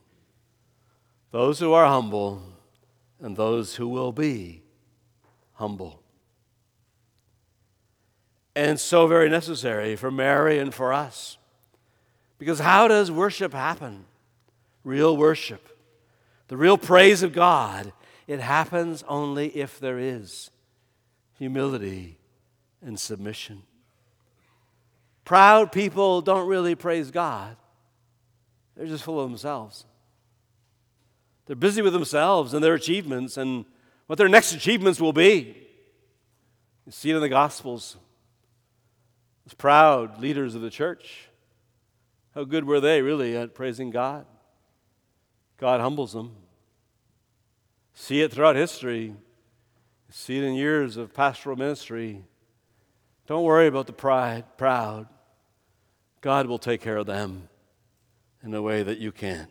those 1.30 1.60
who 1.60 1.72
are 1.72 1.86
humble 1.86 2.49
and 3.20 3.37
those 3.37 3.76
who 3.76 3.88
will 3.88 4.12
be 4.12 4.62
humble. 5.54 6.02
And 8.56 8.80
so 8.80 9.06
very 9.06 9.28
necessary 9.28 9.96
for 9.96 10.11
Mary 10.11 10.59
and 10.59 10.74
for 10.74 10.92
us. 10.92 11.38
Because 12.38 12.59
how 12.59 12.88
does 12.88 13.11
worship 13.11 13.52
happen? 13.52 14.04
Real 14.83 15.16
worship. 15.16 15.78
The 16.48 16.56
real 16.56 16.78
praise 16.78 17.22
of 17.22 17.33
God. 17.33 17.92
It 18.26 18.40
happens 18.40 19.04
only 19.06 19.48
if 19.48 19.78
there 19.78 19.98
is 19.98 20.50
humility 21.38 22.18
and 22.83 22.98
submission. 22.98 23.62
Proud 25.24 25.70
people 25.72 26.22
don't 26.22 26.48
really 26.48 26.74
praise 26.74 27.11
God, 27.11 27.56
they're 28.76 28.87
just 28.87 29.04
full 29.04 29.20
of 29.20 29.28
themselves. 29.28 29.85
They're 31.50 31.56
busy 31.56 31.82
with 31.82 31.92
themselves 31.92 32.54
and 32.54 32.62
their 32.62 32.74
achievements 32.74 33.36
and 33.36 33.64
what 34.06 34.18
their 34.18 34.28
next 34.28 34.52
achievements 34.52 35.00
will 35.00 35.12
be. 35.12 35.56
You 36.86 36.92
see 36.92 37.10
it 37.10 37.16
in 37.16 37.20
the 37.20 37.28
Gospels. 37.28 37.96
Those 39.44 39.54
proud 39.54 40.20
leaders 40.20 40.54
of 40.54 40.62
the 40.62 40.70
church, 40.70 41.28
how 42.36 42.44
good 42.44 42.62
were 42.62 42.78
they 42.78 43.02
really 43.02 43.36
at 43.36 43.52
praising 43.52 43.90
God? 43.90 44.26
God 45.56 45.80
humbles 45.80 46.12
them. 46.12 46.36
See 47.94 48.20
it 48.20 48.30
throughout 48.30 48.54
history. 48.54 49.16
See 50.08 50.38
it 50.38 50.44
in 50.44 50.54
years 50.54 50.96
of 50.96 51.12
pastoral 51.12 51.56
ministry. 51.56 52.22
Don't 53.26 53.42
worry 53.42 53.66
about 53.66 53.88
the 53.88 53.92
pride, 53.92 54.44
proud. 54.56 55.08
God 56.20 56.46
will 56.46 56.60
take 56.60 56.80
care 56.80 56.98
of 56.98 57.06
them 57.06 57.48
in 58.40 58.54
a 58.54 58.62
way 58.62 58.84
that 58.84 58.98
you 58.98 59.10
can't. 59.10 59.50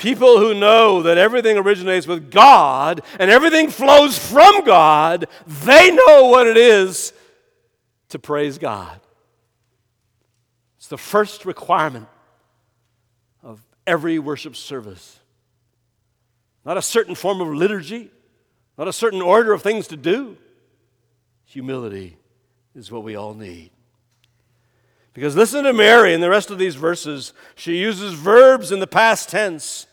People 0.00 0.38
who 0.38 0.54
know 0.54 1.02
that 1.02 1.18
everything 1.18 1.58
originates 1.58 2.06
with 2.06 2.30
God 2.30 3.02
and 3.18 3.30
everything 3.30 3.68
flows 3.68 4.16
from 4.16 4.64
God, 4.64 5.26
they 5.46 5.90
know 5.90 6.28
what 6.28 6.46
it 6.46 6.56
is 6.56 7.12
to 8.08 8.18
praise 8.18 8.56
God. 8.56 8.98
It's 10.78 10.86
the 10.86 10.96
first 10.96 11.44
requirement 11.44 12.08
of 13.42 13.60
every 13.86 14.18
worship 14.18 14.56
service. 14.56 15.18
Not 16.64 16.78
a 16.78 16.82
certain 16.82 17.14
form 17.14 17.42
of 17.42 17.48
liturgy, 17.48 18.10
not 18.78 18.88
a 18.88 18.94
certain 18.94 19.20
order 19.20 19.52
of 19.52 19.60
things 19.60 19.86
to 19.88 19.98
do. 19.98 20.38
Humility 21.44 22.16
is 22.74 22.90
what 22.90 23.02
we 23.02 23.16
all 23.16 23.34
need. 23.34 23.70
Because 25.12 25.36
listen 25.36 25.64
to 25.64 25.74
Mary 25.74 26.14
in 26.14 26.22
the 26.22 26.30
rest 26.30 26.50
of 26.50 26.58
these 26.58 26.76
verses. 26.76 27.34
She 27.54 27.76
uses 27.76 28.14
verbs 28.14 28.72
in 28.72 28.80
the 28.80 28.86
past 28.86 29.28
tense 29.28 29.86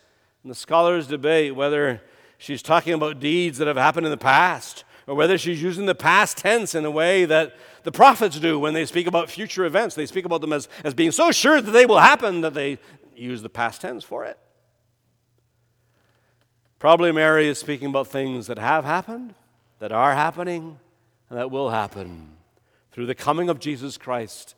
and 0.47 0.51
the 0.53 0.55
scholars 0.55 1.07
debate 1.07 1.53
whether 1.57 2.01
she's 2.37 2.61
talking 2.61 2.93
about 2.93 3.19
deeds 3.19 3.57
that 3.57 3.67
have 3.67 3.75
happened 3.75 4.05
in 4.05 4.11
the 4.11 4.15
past 4.15 4.85
or 5.05 5.13
whether 5.13 5.37
she's 5.37 5.61
using 5.61 5.87
the 5.87 5.93
past 5.93 6.37
tense 6.37 6.73
in 6.73 6.85
a 6.85 6.89
way 6.89 7.25
that 7.25 7.53
the 7.83 7.91
prophets 7.91 8.39
do 8.39 8.57
when 8.57 8.73
they 8.73 8.85
speak 8.85 9.07
about 9.07 9.29
future 9.29 9.65
events. 9.65 9.93
They 9.93 10.05
speak 10.05 10.23
about 10.23 10.39
them 10.39 10.53
as, 10.53 10.69
as 10.85 10.93
being 10.93 11.11
so 11.11 11.33
sure 11.33 11.59
that 11.59 11.71
they 11.71 11.85
will 11.85 11.99
happen 11.99 12.39
that 12.39 12.53
they 12.53 12.79
use 13.13 13.41
the 13.41 13.49
past 13.49 13.81
tense 13.81 14.05
for 14.05 14.23
it. 14.23 14.39
Probably 16.79 17.11
Mary 17.11 17.49
is 17.49 17.59
speaking 17.59 17.89
about 17.89 18.07
things 18.07 18.47
that 18.47 18.57
have 18.57 18.85
happened, 18.85 19.35
that 19.79 19.91
are 19.91 20.13
happening, 20.13 20.79
and 21.29 21.37
that 21.37 21.51
will 21.51 21.71
happen 21.71 22.37
through 22.93 23.07
the 23.07 23.15
coming 23.15 23.49
of 23.49 23.59
Jesus 23.59 23.97
Christ 23.97 24.55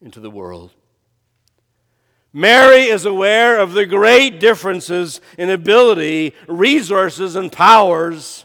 into 0.00 0.20
the 0.20 0.30
world. 0.30 0.70
Mary 2.36 2.82
is 2.82 3.06
aware 3.06 3.58
of 3.58 3.72
the 3.72 3.86
great 3.86 4.38
differences 4.38 5.22
in 5.38 5.48
ability, 5.48 6.34
resources, 6.46 7.34
and 7.34 7.50
powers 7.50 8.44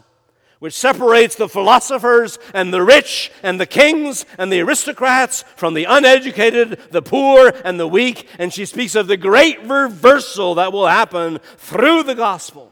which 0.59 0.73
separates 0.73 1.35
the 1.35 1.49
philosophers 1.49 2.39
and 2.53 2.73
the 2.73 2.81
rich 2.81 3.29
and 3.43 3.59
the 3.59 3.65
kings 3.65 4.25
and 4.37 4.49
the 4.49 4.61
aristocrats 4.61 5.43
from 5.57 5.73
the 5.73 5.83
uneducated, 5.83 6.79
the 6.91 7.01
poor, 7.01 7.51
and 7.65 7.77
the 7.77 7.87
weak. 7.87 8.29
And 8.39 8.53
she 8.53 8.65
speaks 8.65 8.95
of 8.95 9.07
the 9.07 9.17
great 9.17 9.61
reversal 9.63 10.55
that 10.55 10.71
will 10.71 10.87
happen 10.87 11.39
through 11.57 12.03
the 12.03 12.15
gospel. 12.15 12.71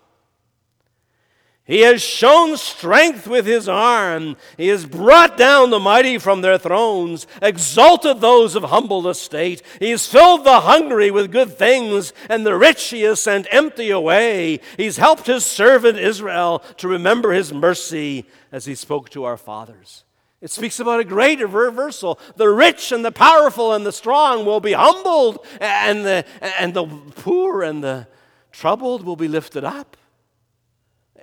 He 1.69 1.81
has 1.81 2.01
shown 2.01 2.57
strength 2.57 3.27
with 3.27 3.45
his 3.45 3.69
arm. 3.69 4.37
He 4.57 4.69
has 4.69 4.87
brought 4.87 5.37
down 5.37 5.69
the 5.69 5.77
mighty 5.77 6.17
from 6.17 6.41
their 6.41 6.57
thrones, 6.57 7.27
exalted 7.43 8.21
those 8.21 8.55
of 8.55 8.63
humble 8.63 9.07
estate. 9.07 9.61
He 9.77 9.91
has 9.91 10.07
filled 10.07 10.45
the 10.45 10.61
hungry 10.61 11.11
with 11.11 11.31
good 11.31 11.59
things, 11.59 12.11
and 12.27 12.43
the 12.43 12.57
rich 12.57 12.89
he 12.89 13.03
has 13.03 13.19
sent 13.19 13.45
empty 13.51 13.91
away. 13.91 14.61
He's 14.77 14.97
helped 14.97 15.27
his 15.27 15.45
servant 15.45 15.99
Israel 15.99 16.63
to 16.77 16.87
remember 16.87 17.33
his 17.33 17.53
mercy 17.53 18.25
as 18.51 18.65
he 18.65 18.73
spoke 18.73 19.11
to 19.11 19.25
our 19.25 19.37
fathers. 19.37 20.05
It 20.41 20.49
speaks 20.49 20.79
about 20.79 21.01
a 21.01 21.05
great 21.05 21.39
reversal. 21.39 22.19
The 22.35 22.49
rich 22.49 22.91
and 22.91 23.05
the 23.05 23.11
powerful 23.11 23.73
and 23.73 23.85
the 23.85 23.91
strong 23.91 24.43
will 24.43 24.59
be 24.59 24.73
humbled, 24.73 25.45
and 25.61 26.03
the, 26.03 26.25
and 26.41 26.73
the 26.73 26.87
poor 26.87 27.61
and 27.61 27.83
the 27.83 28.07
troubled 28.51 29.03
will 29.03 29.15
be 29.15 29.27
lifted 29.27 29.63
up 29.63 29.97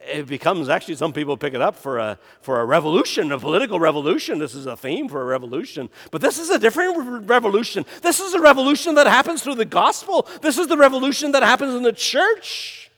it 0.06 0.26
becomes 0.26 0.68
actually 0.68 0.96
some 0.96 1.12
people 1.12 1.36
pick 1.36 1.54
it 1.54 1.60
up 1.60 1.76
for 1.76 1.98
a, 1.98 2.18
for 2.40 2.60
a 2.60 2.64
revolution, 2.64 3.32
a 3.32 3.38
political 3.38 3.78
revolution. 3.80 4.38
This 4.38 4.54
is 4.54 4.66
a 4.66 4.76
theme 4.76 5.08
for 5.08 5.20
a 5.20 5.24
revolution. 5.24 5.90
But 6.10 6.20
this 6.20 6.38
is 6.38 6.50
a 6.50 6.58
different 6.58 7.28
revolution. 7.28 7.84
This 8.02 8.20
is 8.20 8.34
a 8.34 8.40
revolution 8.40 8.94
that 8.94 9.06
happens 9.06 9.42
through 9.42 9.56
the 9.56 9.64
gospel. 9.64 10.28
This 10.42 10.58
is 10.58 10.66
the 10.68 10.76
revolution 10.76 11.32
that 11.32 11.42
happens 11.42 11.74
in 11.74 11.82
the 11.82 11.92
church. 11.92 12.90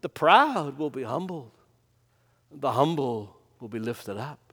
The 0.00 0.08
proud 0.08 0.78
will 0.78 0.90
be 0.90 1.02
humbled, 1.02 1.52
the 2.52 2.72
humble 2.72 3.36
will 3.58 3.68
be 3.68 3.80
lifted 3.80 4.16
up. 4.16 4.45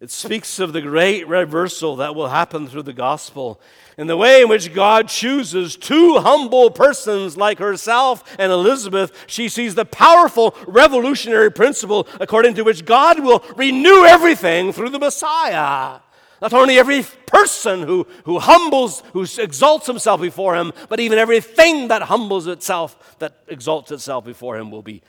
It 0.00 0.10
speaks 0.10 0.58
of 0.58 0.72
the 0.72 0.80
great 0.80 1.28
reversal 1.28 1.96
that 1.96 2.14
will 2.14 2.28
happen 2.28 2.66
through 2.66 2.84
the 2.84 2.94
gospel 2.94 3.60
and 3.98 4.08
the 4.08 4.16
way 4.16 4.40
in 4.40 4.48
which 4.48 4.72
God 4.72 5.08
chooses 5.08 5.76
two 5.76 6.18
humble 6.20 6.70
persons 6.70 7.36
like 7.36 7.58
herself 7.58 8.24
and 8.38 8.50
Elizabeth. 8.50 9.12
She 9.26 9.50
sees 9.50 9.74
the 9.74 9.84
powerful 9.84 10.56
revolutionary 10.66 11.52
principle 11.52 12.08
according 12.18 12.54
to 12.54 12.62
which 12.62 12.86
God 12.86 13.20
will 13.20 13.44
renew 13.56 14.06
everything 14.06 14.72
through 14.72 14.88
the 14.88 14.98
Messiah. 14.98 16.00
Not 16.40 16.54
only 16.54 16.78
every 16.78 17.04
person 17.26 17.82
who, 17.82 18.06
who 18.24 18.38
humbles, 18.38 19.02
who 19.12 19.26
exalts 19.38 19.86
himself 19.86 20.22
before 20.22 20.56
him, 20.56 20.72
but 20.88 20.98
even 20.98 21.18
everything 21.18 21.88
that 21.88 22.00
humbles 22.00 22.46
itself, 22.46 23.18
that 23.18 23.42
exalts 23.48 23.90
itself 23.90 24.24
before 24.24 24.56
him, 24.56 24.70
will 24.70 24.82
be 24.82 25.02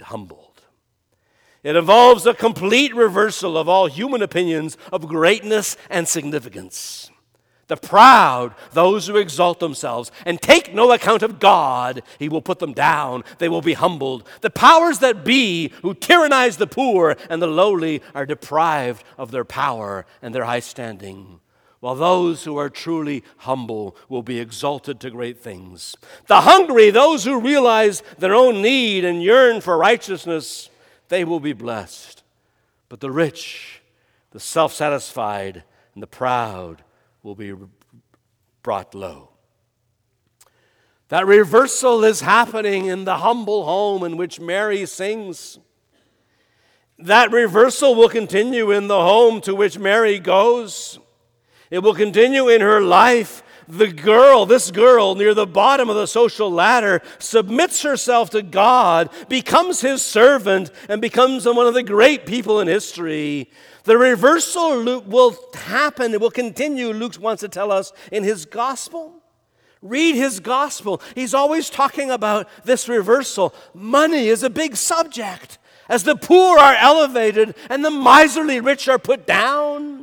humbled. 0.00 0.45
It 1.66 1.74
involves 1.74 2.24
a 2.26 2.32
complete 2.32 2.94
reversal 2.94 3.58
of 3.58 3.68
all 3.68 3.88
human 3.88 4.22
opinions 4.22 4.78
of 4.92 5.08
greatness 5.08 5.76
and 5.90 6.06
significance. 6.06 7.10
The 7.66 7.76
proud, 7.76 8.54
those 8.70 9.08
who 9.08 9.16
exalt 9.16 9.58
themselves 9.58 10.12
and 10.24 10.40
take 10.40 10.72
no 10.72 10.92
account 10.92 11.24
of 11.24 11.40
God, 11.40 12.04
he 12.20 12.28
will 12.28 12.40
put 12.40 12.60
them 12.60 12.72
down. 12.72 13.24
They 13.38 13.48
will 13.48 13.62
be 13.62 13.72
humbled. 13.72 14.28
The 14.42 14.50
powers 14.50 15.00
that 15.00 15.24
be, 15.24 15.72
who 15.82 15.92
tyrannize 15.92 16.56
the 16.56 16.68
poor 16.68 17.16
and 17.28 17.42
the 17.42 17.48
lowly, 17.48 18.00
are 18.14 18.26
deprived 18.26 19.02
of 19.18 19.32
their 19.32 19.44
power 19.44 20.06
and 20.22 20.32
their 20.32 20.44
high 20.44 20.60
standing. 20.60 21.40
While 21.80 21.96
those 21.96 22.44
who 22.44 22.56
are 22.58 22.70
truly 22.70 23.24
humble 23.38 23.96
will 24.08 24.22
be 24.22 24.38
exalted 24.38 25.00
to 25.00 25.10
great 25.10 25.40
things. 25.40 25.96
The 26.28 26.42
hungry, 26.42 26.90
those 26.90 27.24
who 27.24 27.40
realize 27.40 28.04
their 28.18 28.36
own 28.36 28.62
need 28.62 29.04
and 29.04 29.20
yearn 29.20 29.60
for 29.60 29.76
righteousness, 29.76 30.70
they 31.08 31.24
will 31.24 31.40
be 31.40 31.52
blessed. 31.52 32.22
But 32.88 33.00
the 33.00 33.10
rich, 33.10 33.82
the 34.30 34.40
self 34.40 34.72
satisfied, 34.72 35.64
and 35.94 36.02
the 36.02 36.06
proud 36.06 36.82
will 37.22 37.34
be 37.34 37.54
brought 38.62 38.94
low. 38.94 39.30
That 41.08 41.26
reversal 41.26 42.04
is 42.04 42.20
happening 42.20 42.86
in 42.86 43.04
the 43.04 43.18
humble 43.18 43.64
home 43.64 44.02
in 44.02 44.16
which 44.16 44.40
Mary 44.40 44.84
sings. 44.86 45.58
That 46.98 47.30
reversal 47.30 47.94
will 47.94 48.08
continue 48.08 48.70
in 48.70 48.88
the 48.88 49.00
home 49.00 49.40
to 49.42 49.54
which 49.54 49.78
Mary 49.78 50.18
goes. 50.18 50.98
It 51.70 51.80
will 51.80 51.94
continue 51.94 52.48
in 52.48 52.60
her 52.60 52.80
life. 52.80 53.42
The 53.68 53.88
girl, 53.88 54.46
this 54.46 54.70
girl 54.70 55.14
near 55.14 55.34
the 55.34 55.46
bottom 55.46 55.90
of 55.90 55.96
the 55.96 56.06
social 56.06 56.50
ladder, 56.50 57.02
submits 57.18 57.82
herself 57.82 58.30
to 58.30 58.42
God, 58.42 59.10
becomes 59.28 59.80
his 59.80 60.02
servant, 60.02 60.70
and 60.88 61.00
becomes 61.00 61.46
one 61.46 61.66
of 61.66 61.74
the 61.74 61.82
great 61.82 62.26
people 62.26 62.60
in 62.60 62.68
history. 62.68 63.50
The 63.84 63.98
reversal 63.98 64.78
loop 64.78 65.06
will 65.06 65.36
happen, 65.54 66.14
it 66.14 66.20
will 66.20 66.30
continue, 66.30 66.92
Luke 66.92 67.16
wants 67.18 67.40
to 67.40 67.48
tell 67.48 67.72
us 67.72 67.92
in 68.12 68.22
his 68.22 68.44
gospel. 68.44 69.22
Read 69.82 70.14
his 70.16 70.40
gospel. 70.40 71.00
He's 71.14 71.34
always 71.34 71.70
talking 71.70 72.10
about 72.10 72.48
this 72.64 72.88
reversal. 72.88 73.54
Money 73.74 74.28
is 74.28 74.42
a 74.42 74.50
big 74.50 74.76
subject 74.76 75.58
as 75.88 76.02
the 76.02 76.16
poor 76.16 76.58
are 76.58 76.74
elevated 76.74 77.54
and 77.70 77.84
the 77.84 77.90
miserly 77.90 78.60
rich 78.60 78.88
are 78.88 78.98
put 78.98 79.26
down. 79.26 79.95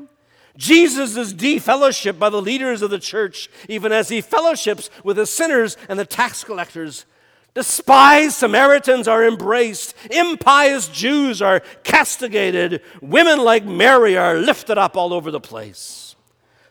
Jesus 0.56 1.18
is 1.18 1.34
defellowshipped 1.34 2.20
by 2.20 2.30
the 2.30 2.42
leaders 2.42 2.82
of 2.82 2.92
the 2.92 3.00
church, 3.00 3.50
even 3.68 3.92
as 3.92 4.10
he 4.10 4.22
fellowships 4.22 4.90
with 5.04 5.18
the 5.18 5.26
sinners 5.26 5.78
and 5.90 5.98
the 5.98 6.06
tax 6.06 6.44
collectors. 6.44 7.06
Despised 7.54 8.36
Samaritans 8.36 9.08
are 9.08 9.26
embraced. 9.26 9.96
Impious 10.10 10.88
Jews 10.88 11.42
are 11.42 11.62
castigated. 11.84 12.82
Women 13.02 13.40
like 13.40 13.64
Mary 13.64 14.18
are 14.18 14.36
lifted 14.36 14.78
up 14.78 14.98
all 14.98 15.14
over 15.14 15.30
the 15.30 15.40
place. 15.40 16.16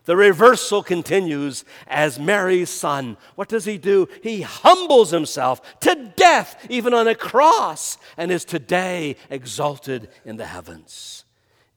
The 0.04 0.16
reversal 0.16 0.82
continues 0.82 1.64
as 1.86 2.18
Mary's 2.18 2.70
son. 2.70 3.16
What 3.36 3.48
does 3.48 3.64
he 3.64 3.78
do? 3.78 4.08
He 4.22 4.42
humbles 4.42 5.12
himself 5.12 5.78
to 5.80 6.12
death, 6.16 6.66
even 6.68 6.92
on 6.92 7.06
a 7.06 7.14
cross, 7.14 7.98
and 8.16 8.32
is 8.32 8.44
today 8.44 9.16
exalted 9.30 10.08
in 10.24 10.36
the 10.38 10.46
heavens. 10.46 11.21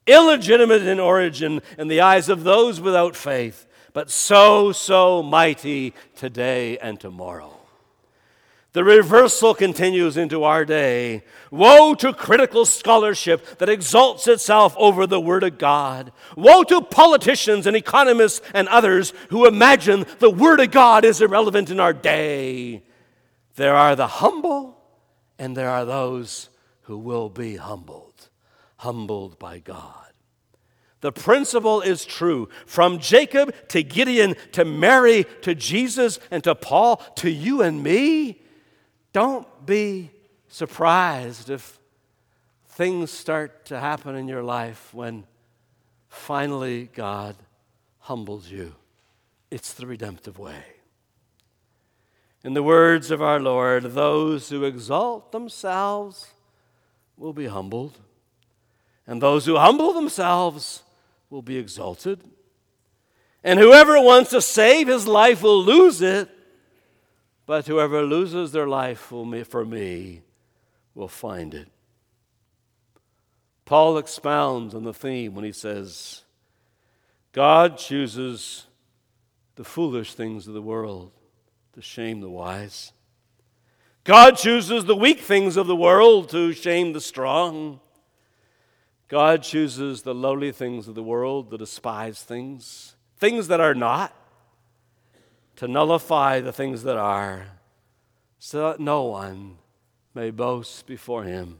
Illegitimate 0.07 0.83
in 0.83 0.99
origin 0.99 1.61
in 1.77 1.87
the 1.87 2.01
eyes 2.01 2.29
of 2.29 2.43
those 2.43 2.79
without 2.79 3.15
faith, 3.15 3.65
but 3.93 4.11
so, 4.11 4.71
so 4.71 5.23
mighty 5.23 5.93
today 6.15 6.77
and 6.77 6.99
tomorrow. 6.99 7.55
The 8.75 8.83
reversal 8.83 9.53
continues 9.53 10.17
into 10.17 10.43
our 10.43 10.65
day. 10.65 11.23
Woe 11.49 11.95
to 11.95 12.11
critical 12.11 12.65
scholarship 12.65 13.57
that 13.59 13.69
exalts 13.69 14.27
itself 14.27 14.75
over 14.77 15.07
the 15.07 15.19
Word 15.21 15.43
of 15.43 15.57
God. 15.57 16.11
Woe 16.35 16.65
to 16.65 16.81
politicians 16.81 17.65
and 17.67 17.77
economists 17.77 18.41
and 18.53 18.67
others 18.67 19.13
who 19.29 19.47
imagine 19.47 20.05
the 20.19 20.29
Word 20.29 20.59
of 20.59 20.71
God 20.71 21.05
is 21.05 21.21
irrelevant 21.21 21.69
in 21.69 21.79
our 21.79 21.93
day. 21.93 22.83
There 23.55 23.75
are 23.77 23.95
the 23.95 24.07
humble, 24.07 24.77
and 25.39 25.55
there 25.55 25.69
are 25.69 25.85
those 25.85 26.49
who 26.81 26.97
will 26.97 27.29
be 27.29 27.55
humbled, 27.55 28.14
humbled 28.77 29.39
by 29.39 29.59
God. 29.59 30.05
The 31.01 31.11
principle 31.11 31.81
is 31.81 32.03
true 32.03 32.49
from 32.65 32.99
Jacob 32.99 33.53
to 33.69 33.83
Gideon 33.83 34.35
to 34.53 34.65
Mary 34.65 35.25
to 35.41 35.53
Jesus 35.53 36.19
and 36.31 36.43
to 36.43 36.55
Paul 36.55 36.97
to 37.17 37.29
you 37.29 37.61
and 37.61 37.83
me. 37.83 38.41
Don't 39.13 39.47
be 39.65 40.11
surprised 40.47 41.49
if 41.49 41.79
things 42.69 43.11
start 43.11 43.65
to 43.65 43.79
happen 43.79 44.15
in 44.15 44.27
your 44.27 44.43
life 44.43 44.93
when 44.93 45.25
finally 46.09 46.89
God 46.93 47.35
humbles 47.99 48.49
you. 48.49 48.73
It's 49.51 49.73
the 49.73 49.85
redemptive 49.85 50.39
way. 50.39 50.63
In 52.43 52.53
the 52.53 52.63
words 52.63 53.11
of 53.11 53.21
our 53.21 53.39
Lord, 53.39 53.83
those 53.83 54.49
who 54.49 54.63
exalt 54.63 55.31
themselves 55.31 56.27
will 57.17 57.33
be 57.33 57.47
humbled, 57.47 57.99
and 59.07 59.21
those 59.21 59.45
who 59.45 59.57
humble 59.57 59.93
themselves 59.93 60.83
will 61.29 61.41
be 61.41 61.57
exalted. 61.57 62.21
And 63.43 63.59
whoever 63.59 64.01
wants 64.01 64.31
to 64.31 64.41
save 64.41 64.87
his 64.87 65.07
life 65.07 65.43
will 65.43 65.63
lose 65.63 66.01
it, 66.01 66.29
but 67.45 67.67
whoever 67.67 68.01
loses 68.01 68.51
their 68.51 68.67
life 68.67 68.99
for 68.99 69.25
me 69.65 70.21
will 70.95 71.07
find 71.07 71.53
it. 71.53 71.67
Paul 73.65 73.97
expounds 73.97 74.73
on 74.73 74.83
the 74.83 74.93
theme 74.93 75.35
when 75.35 75.43
he 75.43 75.51
says, 75.51 76.23
God 77.31 77.77
chooses 77.77 78.65
the 79.55 79.63
foolish 79.63 80.13
things 80.13 80.47
of 80.47 80.53
the 80.53 80.61
world 80.61 81.11
to 81.73 81.81
shame 81.81 82.21
the 82.21 82.29
wise. 82.29 82.93
God 84.03 84.37
chooses 84.37 84.85
the 84.85 84.95
weak 84.95 85.19
things 85.19 85.57
of 85.57 85.67
the 85.67 85.75
world 85.75 86.29
to 86.29 86.53
shame 86.53 86.93
the 86.93 87.01
strong. 87.01 87.79
God 89.07 89.43
chooses 89.43 90.01
the 90.01 90.15
lowly 90.15 90.51
things 90.51 90.87
of 90.87 90.95
the 90.95 91.03
world, 91.03 91.51
the 91.51 91.57
despised 91.57 92.27
things, 92.27 92.95
things 93.17 93.47
that 93.49 93.59
are 93.59 93.75
not, 93.75 94.13
to 95.57 95.67
nullify 95.67 96.39
the 96.39 96.51
things 96.51 96.83
that 96.83 96.97
are, 96.97 97.45
so 98.39 98.71
that 98.71 98.79
no 98.79 99.03
one 99.03 99.57
may 100.13 100.31
boast 100.31 100.87
before 100.87 101.23
him. 101.23 101.59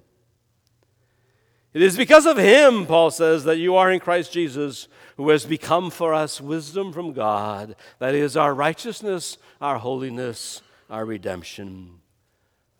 It 1.74 1.82
is 1.82 1.98
because 1.98 2.26
of 2.26 2.38
him, 2.38 2.86
Paul 2.86 3.12
says, 3.12 3.44
that 3.44 3.58
you 3.58 3.76
are 3.76 3.92
in 3.92 4.00
Christ 4.00 4.32
Jesus, 4.32 4.88
who 5.18 5.30
has 5.30 5.46
become 5.46 5.92
for 5.92 6.14
us 6.14 6.42
wisdom 6.42 6.92
from 6.92 7.14
God, 7.14 7.76
that 8.00 8.16
is, 8.16 8.36
our 8.36 8.54
righteousness, 8.54 9.38
our 9.62 9.78
holiness, 9.78 10.62
our 10.90 11.06
redemption. 11.06 12.00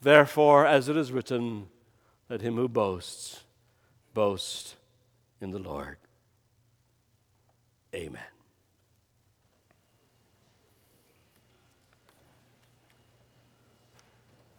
Therefore, 0.02 0.66
as 0.66 0.90
it 0.90 0.98
is 0.98 1.12
written, 1.12 1.68
let 2.30 2.42
him 2.42 2.56
who 2.56 2.68
boasts 2.68 3.45
boast 4.16 4.78
in 5.40 5.52
the 5.52 5.60
Lord. 5.60 5.98
Amen. 7.94 8.35